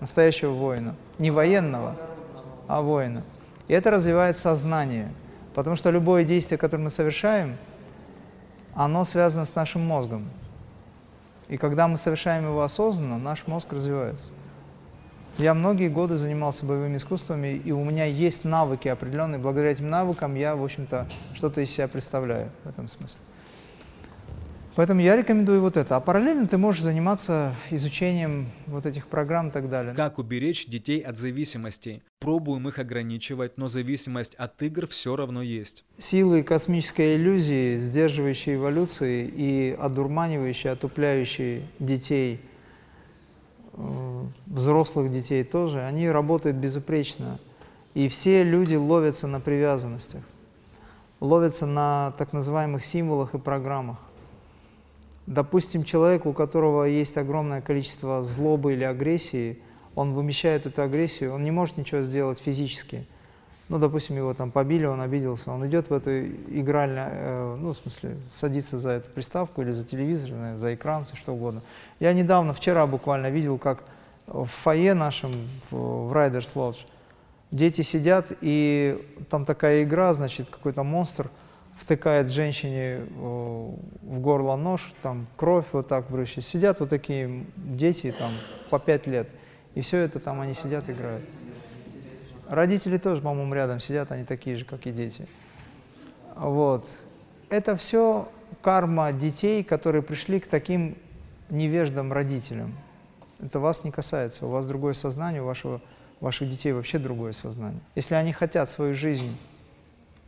настоящего 0.00 0.52
воина. 0.52 0.94
Не 1.18 1.30
военного, 1.30 1.96
а 2.68 2.82
воина. 2.82 3.24
И 3.68 3.74
это 3.74 3.90
развивает 3.90 4.36
сознание. 4.36 5.12
Потому 5.54 5.76
что 5.76 5.90
любое 5.90 6.24
действие, 6.24 6.58
которое 6.58 6.84
мы 6.84 6.90
совершаем, 6.90 7.56
оно 8.74 9.04
связано 9.04 9.44
с 9.44 9.54
нашим 9.54 9.82
мозгом. 9.82 10.28
И 11.48 11.56
когда 11.56 11.88
мы 11.88 11.98
совершаем 11.98 12.44
его 12.44 12.62
осознанно, 12.62 13.18
наш 13.18 13.46
мозг 13.46 13.72
развивается. 13.72 14.28
Я 15.38 15.54
многие 15.54 15.88
годы 15.88 16.18
занимался 16.18 16.64
боевыми 16.66 16.98
искусствами, 16.98 17.48
и 17.48 17.72
у 17.72 17.82
меня 17.84 18.04
есть 18.04 18.44
навыки 18.44 18.88
определенные. 18.88 19.38
Благодаря 19.38 19.70
этим 19.70 19.88
навыкам 19.88 20.34
я, 20.34 20.56
в 20.56 20.62
общем-то, 20.62 21.08
что-то 21.34 21.60
из 21.62 21.70
себя 21.70 21.88
представляю 21.88 22.50
в 22.64 22.68
этом 22.68 22.88
смысле. 22.88 23.18
Поэтому 24.74 25.02
я 25.02 25.16
рекомендую 25.16 25.60
вот 25.60 25.76
это. 25.76 25.96
А 25.96 26.00
параллельно 26.00 26.46
ты 26.46 26.56
можешь 26.56 26.82
заниматься 26.82 27.54
изучением 27.70 28.50
вот 28.66 28.86
этих 28.86 29.06
программ 29.06 29.48
и 29.48 29.50
так 29.50 29.68
далее. 29.68 29.94
Как 29.94 30.18
уберечь 30.18 30.66
детей 30.66 31.00
от 31.00 31.18
зависимостей? 31.18 32.02
Пробуем 32.20 32.68
их 32.68 32.78
ограничивать, 32.78 33.58
но 33.58 33.68
зависимость 33.68 34.34
от 34.36 34.62
игр 34.62 34.86
все 34.86 35.14
равно 35.14 35.42
есть. 35.42 35.84
Силы 35.98 36.42
космической 36.42 37.16
иллюзии, 37.16 37.76
сдерживающие 37.76 38.54
эволюции 38.54 39.26
и 39.26 39.76
одурманивающие, 39.78 40.72
отупляющие 40.72 41.68
детей, 41.78 42.40
э, 43.74 44.22
взрослых 44.46 45.12
детей 45.12 45.44
тоже, 45.44 45.82
они 45.82 46.08
работают 46.08 46.56
безупречно. 46.56 47.38
И 47.92 48.08
все 48.08 48.42
люди 48.42 48.74
ловятся 48.74 49.26
на 49.26 49.38
привязанностях, 49.38 50.22
ловятся 51.20 51.66
на 51.66 52.14
так 52.16 52.32
называемых 52.32 52.86
символах 52.86 53.34
и 53.34 53.38
программах. 53.38 53.98
Допустим, 55.26 55.84
человек, 55.84 56.26
у 56.26 56.32
которого 56.32 56.84
есть 56.84 57.16
огромное 57.16 57.60
количество 57.60 58.24
злобы 58.24 58.72
или 58.72 58.82
агрессии, 58.82 59.58
он 59.94 60.14
вымещает 60.14 60.66
эту 60.66 60.82
агрессию, 60.82 61.32
он 61.32 61.44
не 61.44 61.50
может 61.50 61.76
ничего 61.76 62.02
сделать 62.02 62.40
физически. 62.40 63.06
Ну, 63.68 63.78
допустим, 63.78 64.16
его 64.16 64.34
там 64.34 64.50
побили, 64.50 64.84
он 64.84 65.00
обиделся, 65.00 65.52
он 65.52 65.66
идет 65.66 65.90
в 65.90 65.94
эту 65.94 66.26
игральную, 66.26 67.08
э, 67.10 67.56
ну, 67.60 67.72
в 67.72 67.76
смысле, 67.76 68.16
садится 68.32 68.76
за 68.76 68.90
эту 68.90 69.10
приставку 69.10 69.62
или 69.62 69.70
за 69.70 69.84
телевизор, 69.84 70.58
за 70.58 70.74
экран, 70.74 71.06
что 71.14 71.34
угодно. 71.34 71.62
Я 72.00 72.12
недавно, 72.12 72.52
вчера 72.52 72.86
буквально 72.86 73.30
видел, 73.30 73.58
как 73.58 73.84
в 74.26 74.46
фойе 74.46 74.94
нашем, 74.94 75.32
в, 75.70 76.08
в 76.08 76.12
Riders 76.12 76.52
Lodge, 76.54 76.84
дети 77.50 77.82
сидят, 77.82 78.32
и 78.40 78.98
там 79.30 79.44
такая 79.44 79.84
игра, 79.84 80.12
значит, 80.14 80.48
какой-то 80.50 80.82
монстр– 80.82 81.30
втыкает 81.82 82.30
женщине 82.30 83.00
в 83.10 84.20
горло 84.20 84.56
нож, 84.56 84.92
там 85.02 85.26
кровь 85.36 85.66
вот 85.72 85.88
так 85.88 86.08
брызжет. 86.08 86.44
Сидят 86.44 86.80
вот 86.80 86.88
такие 86.88 87.44
дети, 87.56 88.14
там, 88.16 88.30
по 88.70 88.78
пять 88.78 89.06
лет, 89.06 89.28
и 89.74 89.80
все 89.80 89.98
это 89.98 90.20
там 90.20 90.40
они 90.40 90.54
сидят, 90.54 90.88
играют. 90.88 91.24
Родители 92.48 92.98
тоже, 92.98 93.20
по-моему, 93.20 93.52
рядом 93.54 93.80
сидят, 93.80 94.12
они 94.12 94.24
такие 94.24 94.56
же, 94.56 94.64
как 94.64 94.86
и 94.86 94.92
дети. 94.92 95.26
Вот. 96.36 96.88
Это 97.48 97.76
все 97.76 98.28
карма 98.60 99.12
детей, 99.12 99.64
которые 99.64 100.02
пришли 100.02 100.38
к 100.38 100.46
таким 100.46 100.96
невеждам 101.50 102.12
родителям. 102.12 102.74
Это 103.40 103.58
вас 103.58 103.82
не 103.84 103.90
касается, 103.90 104.46
у 104.46 104.50
вас 104.50 104.66
другое 104.66 104.94
сознание, 104.94 105.42
у 105.42 105.46
вашего, 105.46 105.80
ваших 106.20 106.48
детей 106.48 106.72
вообще 106.72 106.98
другое 106.98 107.32
сознание. 107.32 107.80
Если 107.96 108.14
они 108.14 108.32
хотят 108.32 108.70
свою 108.70 108.94
жизнь 108.94 109.36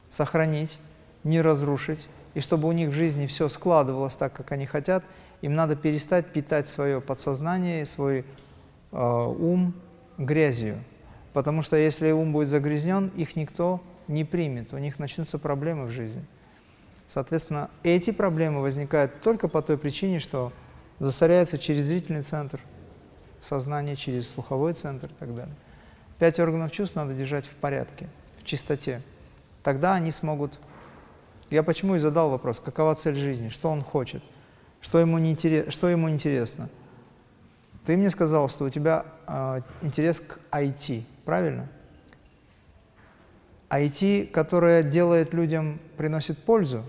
сохранить, 0.09 0.79
не 1.25 1.41
разрушить, 1.41 2.09
и 2.35 2.41
чтобы 2.41 2.69
у 2.69 2.73
них 2.73 2.91
в 2.91 2.93
жизни 2.93 3.27
все 3.27 3.49
складывалось 3.49 4.17
так, 4.17 4.33
как 4.33 4.53
они 4.53 4.67
хотят, 4.67 5.05
им 5.41 5.55
надо 5.55 5.77
перестать 5.77 6.27
питать 6.27 6.69
свое 6.69 7.01
подсознание, 7.01 7.87
свой 7.87 8.25
э, 8.93 8.97
ум 8.97 9.75
грязью. 10.19 10.79
Потому 11.33 11.63
что 11.63 11.77
если 11.77 12.11
ум 12.13 12.33
будет 12.33 12.49
загрязнен, 12.49 13.09
их 13.17 13.37
никто 13.37 13.81
не 14.07 14.25
примет, 14.25 14.73
у 14.73 14.79
них 14.79 14.99
начнутся 14.99 15.39
проблемы 15.39 15.87
в 15.87 15.91
жизни. 15.91 16.25
Соответственно, 17.07 17.71
эти 17.83 18.11
проблемы 18.11 18.61
возникают 18.61 19.21
только 19.21 19.49
по 19.49 19.63
той 19.63 19.77
причине, 19.77 20.21
что 20.21 20.53
засоряется 20.99 21.59
через 21.59 21.87
зрительный 21.87 22.23
центр 22.23 22.61
сознание, 23.41 23.97
через 23.97 24.31
слуховой 24.31 24.73
центр 24.73 25.09
и 25.09 25.15
так 25.15 25.35
далее. 25.35 25.55
Пять 26.19 26.41
органов 26.41 26.71
чувств 26.71 26.97
надо 26.97 27.15
держать 27.15 27.45
в 27.45 27.55
порядке, 27.57 28.09
в 28.41 28.45
чистоте. 28.45 29.03
Тогда 29.63 29.95
они 29.95 30.11
смогут 30.11 30.59
я 31.55 31.63
почему 31.63 31.95
и 31.95 31.99
задал 31.99 32.31
вопрос, 32.31 32.61
какова 32.61 32.95
цель 32.95 33.15
жизни, 33.15 33.49
что 33.49 33.71
он 33.71 33.83
хочет, 33.83 34.23
что 34.81 34.99
ему, 34.99 35.19
не 35.19 35.31
интерес, 35.31 35.73
что 35.73 35.89
ему 35.89 36.11
интересно. 36.11 36.69
Ты 37.87 37.97
мне 37.97 38.11
сказал, 38.11 38.49
что 38.49 38.65
у 38.65 38.71
тебя 38.71 39.07
э, 39.27 39.61
интерес 39.83 40.21
к 40.21 40.41
IT, 40.51 41.05
правильно? 41.25 41.69
IT, 43.71 44.33
которое 44.33 44.83
делает 44.83 45.33
людям, 45.33 45.79
приносит 45.97 46.39
пользу, 46.39 46.83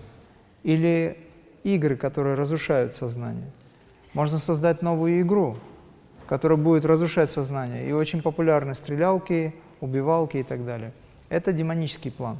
или 0.62 1.16
игры, 1.62 1.96
которые 1.96 2.34
разрушают 2.34 2.92
сознание? 2.92 3.50
Можно 4.14 4.38
создать 4.38 4.82
новую 4.82 5.20
игру, 5.20 5.58
которая 6.26 6.58
будет 6.58 6.84
разрушать 6.84 7.30
сознание. 7.30 7.88
И 7.88 7.92
очень 7.92 8.20
популярны 8.20 8.74
стрелялки, 8.74 9.54
убивалки 9.80 10.38
и 10.38 10.42
так 10.42 10.64
далее. 10.64 10.92
Это 11.28 11.52
демонический 11.52 12.10
план. 12.10 12.38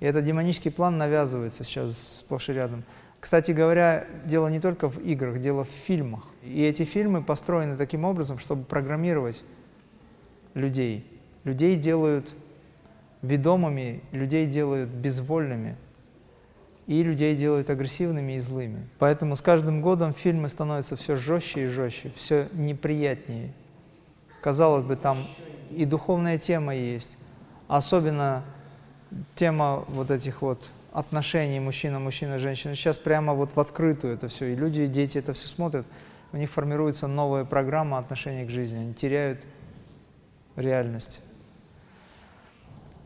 И 0.00 0.04
этот 0.04 0.24
демонический 0.24 0.70
план 0.70 0.98
навязывается 0.98 1.64
сейчас 1.64 2.18
сплошь 2.18 2.48
и 2.48 2.52
рядом. 2.52 2.84
Кстати 3.20 3.50
говоря, 3.50 4.06
дело 4.24 4.48
не 4.48 4.60
только 4.60 4.88
в 4.88 4.98
играх, 4.98 5.40
дело 5.40 5.64
в 5.64 5.70
фильмах. 5.70 6.24
И 6.42 6.62
эти 6.62 6.84
фильмы 6.84 7.22
построены 7.22 7.76
таким 7.76 8.04
образом, 8.04 8.38
чтобы 8.38 8.64
программировать 8.64 9.42
людей. 10.54 11.04
Людей 11.44 11.76
делают 11.76 12.28
ведомыми, 13.22 14.02
людей 14.12 14.46
делают 14.46 14.90
безвольными, 14.90 15.76
и 16.86 17.02
людей 17.02 17.34
делают 17.34 17.68
агрессивными 17.68 18.34
и 18.34 18.38
злыми. 18.38 18.88
Поэтому 18.98 19.34
с 19.34 19.42
каждым 19.42 19.80
годом 19.80 20.14
фильмы 20.14 20.48
становятся 20.48 20.96
все 20.96 21.16
жестче 21.16 21.64
и 21.64 21.66
жестче, 21.66 22.12
все 22.16 22.48
неприятнее. 22.52 23.52
Казалось 24.40 24.84
бы, 24.84 24.94
там 24.94 25.18
и 25.70 25.84
духовная 25.84 26.38
тема 26.38 26.74
есть, 26.76 27.18
особенно 27.66 28.44
тема 29.34 29.84
вот 29.88 30.10
этих 30.10 30.42
вот 30.42 30.70
отношений 30.92 31.60
мужчина, 31.60 31.98
мужчина, 31.98 32.38
женщина, 32.38 32.74
сейчас 32.74 32.98
прямо 32.98 33.34
вот 33.34 33.50
в 33.54 33.60
открытую 33.60 34.14
это 34.14 34.28
все. 34.28 34.46
И 34.46 34.54
люди, 34.54 34.82
и 34.82 34.88
дети 34.88 35.18
это 35.18 35.32
все 35.34 35.46
смотрят, 35.46 35.86
у 36.32 36.36
них 36.36 36.50
формируется 36.50 37.06
новая 37.06 37.44
программа 37.44 37.98
отношения 37.98 38.46
к 38.46 38.50
жизни, 38.50 38.78
они 38.78 38.94
теряют 38.94 39.46
реальность. 40.56 41.20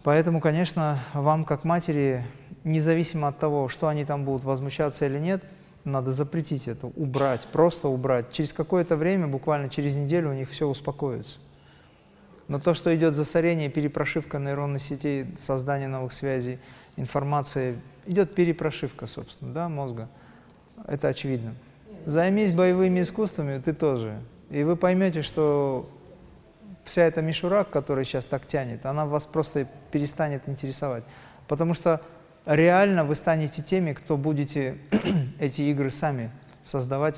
Поэтому, 0.03 0.41
конечно, 0.41 1.01
вам 1.13 1.45
как 1.45 1.65
матери, 1.65 2.25
независимо 2.65 3.29
от 3.29 3.39
того, 3.39 3.69
что 3.69 3.89
они 3.89 4.05
там 4.05 4.25
будут 4.25 4.45
возмущаться 4.45 5.07
или 5.07 5.19
нет, 5.19 5.45
надо 5.85 6.11
запретить 6.11 6.69
это, 6.69 6.87
убрать, 6.87 7.47
просто 7.53 7.89
убрать. 7.89 8.33
Через 8.33 8.53
какое-то 8.53 8.97
время, 8.97 9.27
буквально 9.27 9.69
через 9.69 9.95
неделю 9.95 10.31
у 10.31 10.35
них 10.35 10.51
все 10.51 10.67
успокоится. 10.67 11.39
Но 12.51 12.59
то, 12.59 12.75
что 12.75 12.93
идет 12.97 13.15
засорение, 13.15 13.69
перепрошивка 13.69 14.41
нейронных 14.41 14.83
сетей, 14.83 15.25
создание 15.39 15.87
новых 15.87 16.13
связей, 16.13 16.59
информация, 16.97 17.77
идет 18.07 18.35
перепрошивка, 18.35 19.07
собственно, 19.07 19.55
да, 19.55 19.69
мозга. 19.69 20.09
Это 20.89 21.07
очевидно. 21.07 21.55
Займись 22.07 22.51
боевыми 22.51 23.03
искусствами, 23.03 23.61
ты 23.65 23.73
тоже. 23.73 24.19
И 24.51 24.65
вы 24.65 24.75
поймете, 24.75 25.23
что 25.23 25.89
вся 26.83 27.03
эта 27.03 27.23
мишура, 27.23 27.63
которая 27.63 28.05
сейчас 28.05 28.25
так 28.25 28.45
тянет, 28.49 28.85
она 28.85 29.07
вас 29.07 29.27
просто 29.27 29.69
перестанет 29.93 30.49
интересовать. 30.49 31.05
Потому 31.47 31.73
что 31.73 32.01
реально 32.47 33.05
вы 33.05 33.15
станете 33.15 33.63
теми, 33.63 33.93
кто 33.93 34.17
будете 34.17 34.77
эти 35.39 35.61
игры 35.71 35.93
сами 35.93 36.33
создавать 36.65 37.15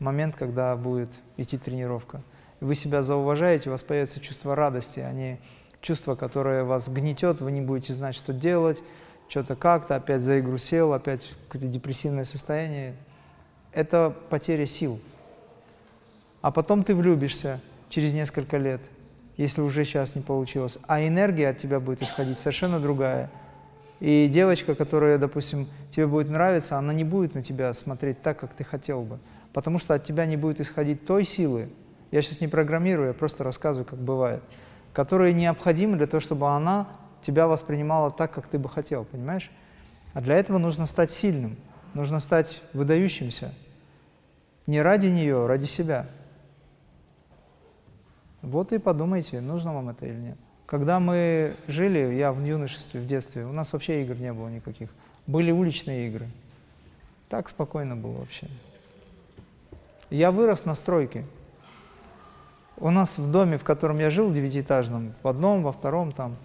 в 0.00 0.02
момент, 0.02 0.34
когда 0.34 0.74
будет 0.74 1.10
идти 1.36 1.56
тренировка 1.56 2.20
вы 2.60 2.74
себя 2.74 3.02
зауважаете, 3.02 3.68
у 3.68 3.72
вас 3.72 3.82
появится 3.82 4.20
чувство 4.20 4.54
радости, 4.54 5.00
а 5.00 5.12
не 5.12 5.38
чувство, 5.80 6.14
которое 6.14 6.64
вас 6.64 6.88
гнетет, 6.88 7.40
вы 7.40 7.52
не 7.52 7.60
будете 7.60 7.92
знать, 7.94 8.14
что 8.14 8.32
делать, 8.32 8.82
что-то 9.28 9.56
как-то, 9.56 9.96
опять 9.96 10.22
за 10.22 10.40
игру 10.40 10.58
сел, 10.58 10.92
опять 10.92 11.20
какое-то 11.46 11.68
депрессивное 11.68 12.24
состояние. 12.24 12.94
Это 13.72 14.14
потеря 14.30 14.66
сил. 14.66 14.98
А 16.40 16.50
потом 16.50 16.84
ты 16.84 16.94
влюбишься 16.94 17.60
через 17.88 18.12
несколько 18.12 18.56
лет, 18.56 18.80
если 19.36 19.60
уже 19.60 19.84
сейчас 19.84 20.14
не 20.14 20.22
получилось. 20.22 20.78
А 20.86 21.06
энергия 21.06 21.48
от 21.48 21.58
тебя 21.58 21.80
будет 21.80 22.02
исходить 22.02 22.38
совершенно 22.38 22.80
другая. 22.80 23.30
И 24.00 24.28
девочка, 24.32 24.74
которая, 24.74 25.18
допустим, 25.18 25.68
тебе 25.90 26.06
будет 26.06 26.30
нравиться, 26.30 26.76
она 26.76 26.92
не 26.92 27.04
будет 27.04 27.34
на 27.34 27.42
тебя 27.42 27.72
смотреть 27.74 28.22
так, 28.22 28.38
как 28.38 28.54
ты 28.54 28.64
хотел 28.64 29.02
бы. 29.02 29.18
Потому 29.52 29.78
что 29.78 29.94
от 29.94 30.04
тебя 30.04 30.26
не 30.26 30.36
будет 30.36 30.60
исходить 30.60 31.06
той 31.06 31.24
силы, 31.24 31.68
я 32.16 32.22
сейчас 32.22 32.40
не 32.40 32.48
программирую, 32.48 33.08
я 33.08 33.12
просто 33.12 33.44
рассказываю, 33.44 33.84
как 33.84 33.98
бывает, 33.98 34.42
которые 34.94 35.34
необходимы 35.34 35.98
для 35.98 36.06
того, 36.06 36.22
чтобы 36.22 36.48
она 36.48 36.88
тебя 37.20 37.46
воспринимала 37.46 38.10
так, 38.10 38.32
как 38.32 38.46
ты 38.46 38.58
бы 38.58 38.70
хотел, 38.70 39.04
понимаешь? 39.04 39.50
А 40.14 40.22
для 40.22 40.36
этого 40.36 40.56
нужно 40.56 40.86
стать 40.86 41.10
сильным, 41.10 41.56
нужно 41.92 42.20
стать 42.20 42.62
выдающимся. 42.72 43.52
Не 44.66 44.80
ради 44.80 45.08
нее, 45.08 45.44
а 45.44 45.46
ради 45.46 45.66
себя. 45.66 46.06
Вот 48.40 48.72
и 48.72 48.78
подумайте, 48.78 49.42
нужно 49.42 49.74
вам 49.74 49.90
это 49.90 50.06
или 50.06 50.16
нет. 50.16 50.38
Когда 50.64 51.00
мы 51.00 51.54
жили, 51.66 52.14
я 52.14 52.32
в 52.32 52.42
юношестве, 52.42 53.02
в 53.02 53.06
детстве, 53.06 53.44
у 53.44 53.52
нас 53.52 53.74
вообще 53.74 54.02
игр 54.02 54.14
не 54.14 54.32
было 54.32 54.48
никаких. 54.48 54.88
Были 55.26 55.50
уличные 55.50 56.08
игры. 56.08 56.28
Так 57.28 57.50
спокойно 57.50 57.94
было 57.94 58.20
вообще. 58.20 58.48
Я 60.08 60.30
вырос 60.30 60.64
на 60.64 60.74
стройке. 60.74 61.26
У 62.78 62.90
нас 62.90 63.16
в 63.16 63.30
доме, 63.30 63.56
в 63.56 63.64
котором 63.64 63.98
я 63.98 64.10
жил, 64.10 64.30
девятиэтажном, 64.30 65.14
в 65.22 65.28
одном, 65.28 65.62
во 65.62 65.72
втором 65.72 66.12
там, 66.12 66.36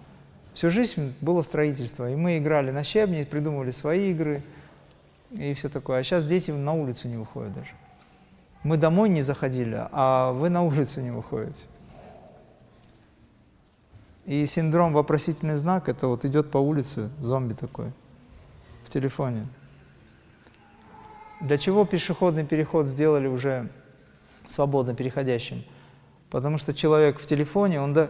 всю 0.54 0.70
жизнь 0.70 1.14
было 1.20 1.42
строительство. 1.42 2.10
И 2.10 2.16
мы 2.16 2.38
играли 2.38 2.70
на 2.70 2.84
щебне, 2.84 3.26
придумывали 3.26 3.70
свои 3.70 4.10
игры 4.10 4.42
и 5.30 5.52
все 5.52 5.68
такое. 5.68 6.00
А 6.00 6.02
сейчас 6.02 6.24
дети 6.24 6.50
на 6.50 6.72
улицу 6.72 7.08
не 7.08 7.16
выходят 7.16 7.54
даже. 7.54 7.70
Мы 8.62 8.76
домой 8.76 9.08
не 9.08 9.22
заходили, 9.22 9.88
а 9.92 10.32
вы 10.32 10.48
на 10.48 10.62
улицу 10.62 11.00
не 11.00 11.10
выходите. 11.10 11.66
И 14.24 14.46
синдром 14.46 14.92
вопросительный 14.92 15.56
знак, 15.56 15.88
это 15.88 16.06
вот 16.06 16.24
идет 16.24 16.50
по 16.50 16.58
улице, 16.58 17.10
зомби 17.18 17.54
такой, 17.54 17.90
в 18.84 18.90
телефоне. 18.90 19.48
Для 21.40 21.58
чего 21.58 21.84
пешеходный 21.84 22.46
переход 22.46 22.86
сделали 22.86 23.26
уже 23.26 23.68
свободно 24.46 24.94
переходящим? 24.94 25.64
Потому 26.32 26.56
что 26.56 26.72
человек 26.72 27.20
в 27.20 27.26
телефоне, 27.26 27.82
он 27.82 27.92
да, 27.92 28.08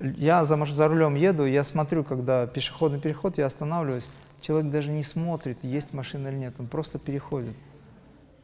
я 0.00 0.44
за, 0.44 0.66
за 0.66 0.88
рулем 0.88 1.14
еду, 1.14 1.44
я 1.44 1.62
смотрю, 1.62 2.02
когда 2.02 2.44
пешеходный 2.48 2.98
переход, 2.98 3.38
я 3.38 3.46
останавливаюсь, 3.46 4.10
человек 4.40 4.72
даже 4.72 4.90
не 4.90 5.04
смотрит, 5.04 5.62
есть 5.62 5.94
машина 5.94 6.26
или 6.26 6.38
нет, 6.38 6.54
он 6.58 6.66
просто 6.66 6.98
переходит. 6.98 7.54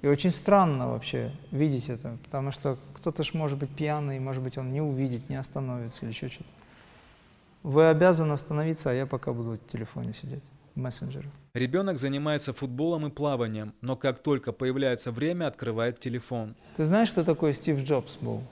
И 0.02 0.07
очень 0.07 0.31
странно 0.31 0.90
вообще 0.90 1.33
видеть 1.50 1.88
это, 1.88 2.16
потому 2.22 2.52
что 2.52 2.78
кто-то 2.94 3.24
ж 3.24 3.35
может 3.35 3.59
быть 3.59 3.70
пьяный, 3.70 4.20
может 4.20 4.40
быть 4.40 4.57
он 4.57 4.72
не 4.72 4.81
увидит, 4.81 5.28
не 5.28 5.35
остановится 5.35 6.04
или 6.04 6.12
еще 6.12 6.28
что-то. 6.28 6.50
Вы 7.64 7.88
обязаны 7.88 8.33
остановиться, 8.33 8.90
а 8.90 8.94
я 8.94 9.04
пока 9.04 9.33
буду 9.33 9.59
в 9.59 9.72
телефоне 9.72 10.14
сидеть, 10.14 10.44
в 10.76 10.78
мессенджере. 10.78 11.28
Ребенок 11.54 11.98
занимается 11.98 12.52
футболом 12.52 13.09
и 13.09 13.11
плаванием, 13.11 13.72
но 13.81 13.96
как 13.96 14.20
только 14.22 14.52
появляется 14.52 15.11
время, 15.11 15.48
открывает 15.48 15.98
телефон. 15.98 16.54
Ты 16.76 16.85
знаешь, 16.85 17.11
кто 17.11 17.24
такой 17.24 17.52
Стив 17.52 17.83
Джобс 17.83 18.16
был? 18.20 18.44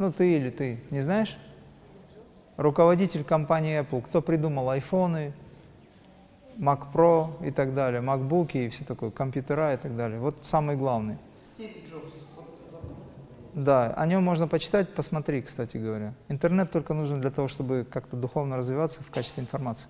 Ну, 0.00 0.10
ты 0.10 0.34
или 0.34 0.48
ты, 0.48 0.80
не 0.88 1.02
знаешь? 1.02 1.36
Руководитель 2.56 3.22
компании 3.22 3.78
Apple. 3.78 4.00
Кто 4.00 4.22
придумал 4.22 4.70
айфоны, 4.70 5.34
Mac 6.56 6.90
Pro 6.90 7.46
и 7.46 7.50
так 7.50 7.74
далее, 7.74 8.00
MacBook 8.00 8.52
и 8.54 8.70
все 8.70 8.82
такое, 8.84 9.10
компьютера 9.10 9.74
и 9.74 9.76
так 9.76 9.94
далее. 9.94 10.18
Вот 10.18 10.40
самый 10.40 10.76
главный. 10.76 11.18
Стив 11.38 11.70
Джобс. 11.86 12.14
Да, 13.52 13.92
о 13.92 14.06
нем 14.06 14.22
можно 14.22 14.48
почитать, 14.48 14.94
посмотри, 14.94 15.42
кстати 15.42 15.76
говоря. 15.76 16.14
Интернет 16.28 16.70
только 16.70 16.94
нужен 16.94 17.20
для 17.20 17.30
того, 17.30 17.48
чтобы 17.48 17.84
как-то 17.84 18.16
духовно 18.16 18.56
развиваться 18.56 19.02
в 19.02 19.10
качестве 19.10 19.42
информации. 19.42 19.86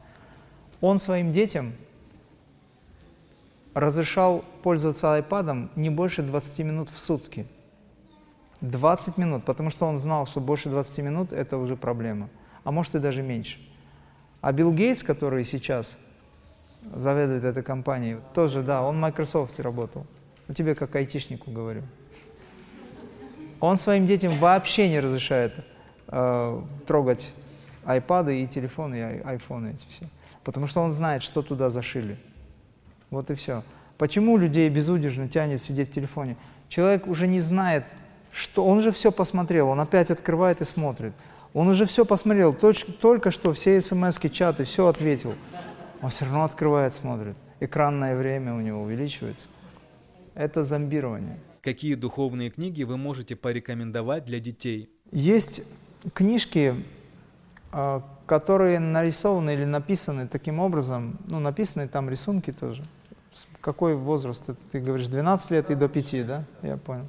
Он 0.81 0.99
своим 0.99 1.33
детям 1.33 1.73
разрешал 3.75 4.45
пользоваться 4.65 5.15
айпадом 5.15 5.71
не 5.77 5.89
больше 5.89 6.23
20 6.23 6.59
минут 6.67 6.91
в 6.91 6.99
сутки. 6.99 7.47
20 8.61 9.17
минут, 9.17 9.45
потому 9.45 9.71
что 9.71 9.87
он 9.87 9.99
знал, 9.99 10.27
что 10.27 10.41
больше 10.41 10.69
20 10.69 10.99
минут– 10.99 11.33
это 11.33 11.57
уже 11.57 11.77
проблема, 11.77 12.29
а 12.65 12.71
может 12.71 12.95
и 12.95 12.99
даже 12.99 13.23
меньше. 13.23 13.59
А 14.41 14.53
Билл 14.53 14.73
Гейтс, 14.73 15.03
который 15.03 15.45
сейчас 15.45 15.99
заведует 16.95 17.45
этой 17.45 17.63
компанией, 17.63 18.19
тоже, 18.35 18.63
да, 18.63 18.83
он 18.83 18.97
в 18.97 19.01
Microsoft 19.01 19.59
работал. 19.61 20.07
Ну, 20.49 20.55
тебе 20.55 20.75
как 20.75 20.95
айтишнику 20.97 21.51
говорю. 21.51 21.83
Он 23.61 23.77
своим 23.77 24.07
детям 24.07 24.33
вообще 24.33 24.89
не 24.89 25.01
разрешает 25.01 25.55
э, 26.09 26.63
трогать 26.87 27.33
айпады 27.85 28.43
и 28.43 28.47
телефоны, 28.47 28.95
и 28.97 29.29
айфоны 29.29 29.75
эти 29.75 29.87
все. 29.89 30.09
Потому 30.43 30.67
что 30.67 30.81
он 30.81 30.91
знает, 30.91 31.23
что 31.23 31.43
туда 31.43 31.69
зашили. 31.69 32.17
Вот 33.11 33.31
и 33.31 33.35
все. 33.35 33.63
Почему 33.99 34.39
людей 34.39 34.69
безудержно 34.71 35.29
тянет 35.29 35.61
сидеть 35.61 35.91
в 35.91 35.93
телефоне? 35.93 36.37
Человек 36.69 37.07
уже 37.07 37.27
не 37.27 37.41
знает, 37.41 37.85
что 38.33 38.65
он 38.65 38.83
же 38.83 38.93
все 38.93 39.11
посмотрел, 39.11 39.69
он 39.69 39.81
опять 39.81 40.11
открывает 40.11 40.61
и 40.61 40.65
смотрит. 40.65 41.13
Он 41.53 41.69
уже 41.69 41.85
все 41.87 42.05
посмотрел, 42.05 42.53
только, 42.53 42.93
только 42.93 43.31
что 43.31 43.53
все 43.53 43.81
смс 43.81 44.19
чаты, 44.33 44.65
все 44.65 44.87
ответил. 44.87 45.35
Он 46.01 46.11
все 46.11 46.25
равно 46.25 46.45
открывает, 46.45 46.95
смотрит. 46.95 47.37
Экранное 47.59 48.17
время 48.17 48.55
у 48.55 48.61
него 48.61 48.83
увеличивается. 48.83 49.49
Это 50.35 50.65
зомбирование. 50.65 51.39
Какие 51.61 51.95
духовные 51.95 52.51
книги 52.51 52.85
вы 52.85 52.97
можете 52.97 53.37
порекомендовать 53.37 54.25
для 54.25 54.41
детей? 54.41 54.91
Есть 55.13 55.63
книжки, 56.15 56.85
а, 57.73 58.03
которые 58.27 58.79
нарисованы 58.79 59.53
или 59.55 59.65
написаны 59.65 60.27
таким 60.27 60.61
образом, 60.61 61.19
ну, 61.27 61.41
написаны 61.41 61.89
там 61.89 62.09
рисунки 62.09 62.53
тоже. 62.53 62.85
Какой 63.61 63.95
возраст? 63.95 64.43
Ты 64.73 64.81
говоришь, 64.81 65.09
12 65.09 65.51
лет 65.51 65.71
и 65.71 65.75
до 65.75 65.89
5, 65.89 66.27
да? 66.27 66.45
Я 66.63 66.77
понял. 66.79 67.09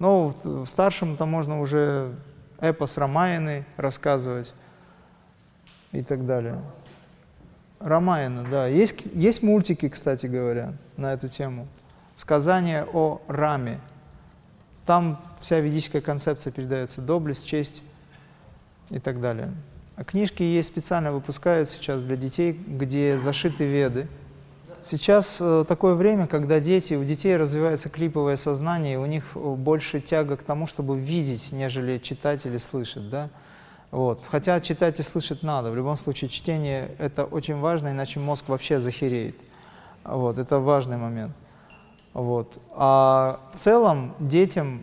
Но 0.00 0.34
в, 0.42 0.66
старшем 0.66 1.16
там 1.16 1.28
можно 1.28 1.60
уже 1.60 2.14
эпос 2.58 2.96
Рамаяны 2.96 3.66
рассказывать 3.76 4.52
и 5.92 6.02
так 6.02 6.26
далее. 6.26 6.58
Рамаяна, 7.80 8.44
да. 8.50 8.66
Есть, 8.66 9.04
есть 9.12 9.42
мультики, 9.42 9.88
кстати 9.88 10.26
говоря, 10.26 10.72
на 10.96 11.12
эту 11.12 11.28
тему. 11.28 11.68
Сказание 12.16 12.86
о 12.92 13.20
Раме. 13.28 13.78
Там 14.86 15.20
вся 15.42 15.60
ведическая 15.60 16.00
концепция 16.00 16.50
передается, 16.50 17.02
доблесть, 17.02 17.46
честь 17.46 17.82
и 18.88 18.98
так 18.98 19.20
далее. 19.20 19.52
А 19.96 20.04
книжки 20.04 20.42
есть 20.42 20.70
специально 20.70 21.12
выпускают 21.12 21.68
сейчас 21.68 22.02
для 22.02 22.16
детей, 22.16 22.52
где 22.52 23.18
зашиты 23.18 23.66
веды– 23.66 24.08
Сейчас 24.82 25.38
э, 25.40 25.64
такое 25.68 25.94
время, 25.94 26.26
когда 26.26 26.58
дети, 26.58 26.94
у 26.94 27.04
детей 27.04 27.36
развивается 27.36 27.88
клиповое 27.88 28.36
сознание, 28.36 28.98
у 28.98 29.06
них 29.06 29.24
э, 29.34 29.38
больше 29.38 30.00
тяга 30.00 30.36
к 30.36 30.42
тому, 30.42 30.66
чтобы 30.66 30.98
видеть, 30.98 31.52
нежели 31.52 31.98
читать 31.98 32.46
или 32.46 32.56
слышать, 32.56 33.10
да? 33.10 33.28
Вот. 33.90 34.22
Хотя 34.30 34.60
читать 34.60 34.98
и 34.98 35.02
слышать 35.02 35.42
надо. 35.42 35.70
В 35.70 35.76
любом 35.76 35.96
случае 35.96 36.30
чтение– 36.30 36.94
это 36.98 37.24
очень 37.24 37.58
важно, 37.58 37.88
иначе 37.88 38.20
мозг 38.20 38.48
вообще 38.48 38.80
захереет. 38.80 39.36
Вот. 40.04 40.38
Это 40.38 40.58
важный 40.60 40.96
момент. 40.96 41.32
Вот. 42.14 42.58
А 42.74 43.40
в 43.52 43.58
целом 43.58 44.14
детям 44.18 44.82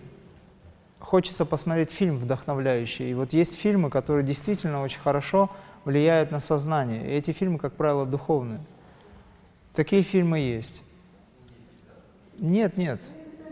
хочется 1.00 1.46
посмотреть 1.46 1.92
фильм 1.92 2.18
вдохновляющий. 2.18 3.10
И 3.10 3.14
вот 3.14 3.34
есть 3.34 3.56
фильмы, 3.56 3.90
которые 3.90 4.24
действительно 4.24 4.84
очень 4.84 5.00
хорошо 5.00 5.50
влияют 5.86 6.32
на 6.32 6.40
сознание. 6.40 7.04
И 7.08 7.18
эти 7.18 7.32
фильмы, 7.32 7.58
как 7.58 7.74
правило, 7.74 8.06
духовные. 8.06 8.60
Такие 9.78 10.02
фильмы 10.02 10.40
есть. 10.40 10.82
Нет, 12.40 12.78
нет, 12.78 13.00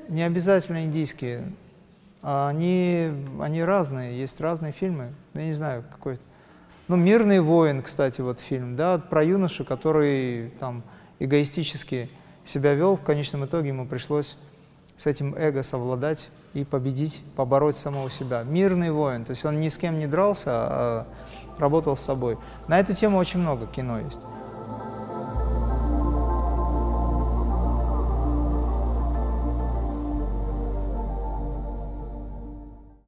не 0.10 0.24
обязательно 0.24 0.84
индийские. 0.84 1.44
Они, 2.24 3.12
они 3.40 3.64
разные, 3.64 4.20
есть 4.20 4.42
разные 4.42 4.72
фильмы. 4.72 5.14
Я 5.36 5.46
не 5.46 5.54
знаю, 5.54 5.84
какой. 5.92 6.18
Ну, 6.88 6.96
«Мирный 6.96 7.42
воин», 7.42 7.84
кстати, 7.84 8.22
вот 8.22 8.40
фильм, 8.40 8.76
да, 8.76 8.98
про 8.98 9.24
юношу, 9.24 9.64
который 9.66 10.50
там 10.60 10.82
эгоистически 11.20 12.10
себя 12.44 12.74
вел, 12.74 12.96
в 12.96 13.04
конечном 13.04 13.46
итоге 13.46 13.68
ему 13.68 13.86
пришлось 13.86 14.36
с 14.98 15.06
этим 15.06 15.36
эго 15.36 15.62
совладать 15.62 16.30
и 16.56 16.64
победить, 16.64 17.22
побороть 17.36 17.78
самого 17.78 18.10
себя. 18.10 18.42
Мирный 18.42 18.90
воин, 18.90 19.26
то 19.26 19.30
есть 19.30 19.46
он 19.46 19.62
ни 19.62 19.70
с 19.70 19.78
кем 19.78 20.00
не 20.00 20.08
дрался, 20.08 20.50
а 20.50 21.08
работал 21.60 21.96
с 21.96 22.02
собой. 22.02 22.40
На 22.68 22.80
эту 22.80 22.96
тему 22.96 23.20
очень 23.20 23.42
много 23.42 23.68
кино 23.68 24.00
есть. 24.00 24.22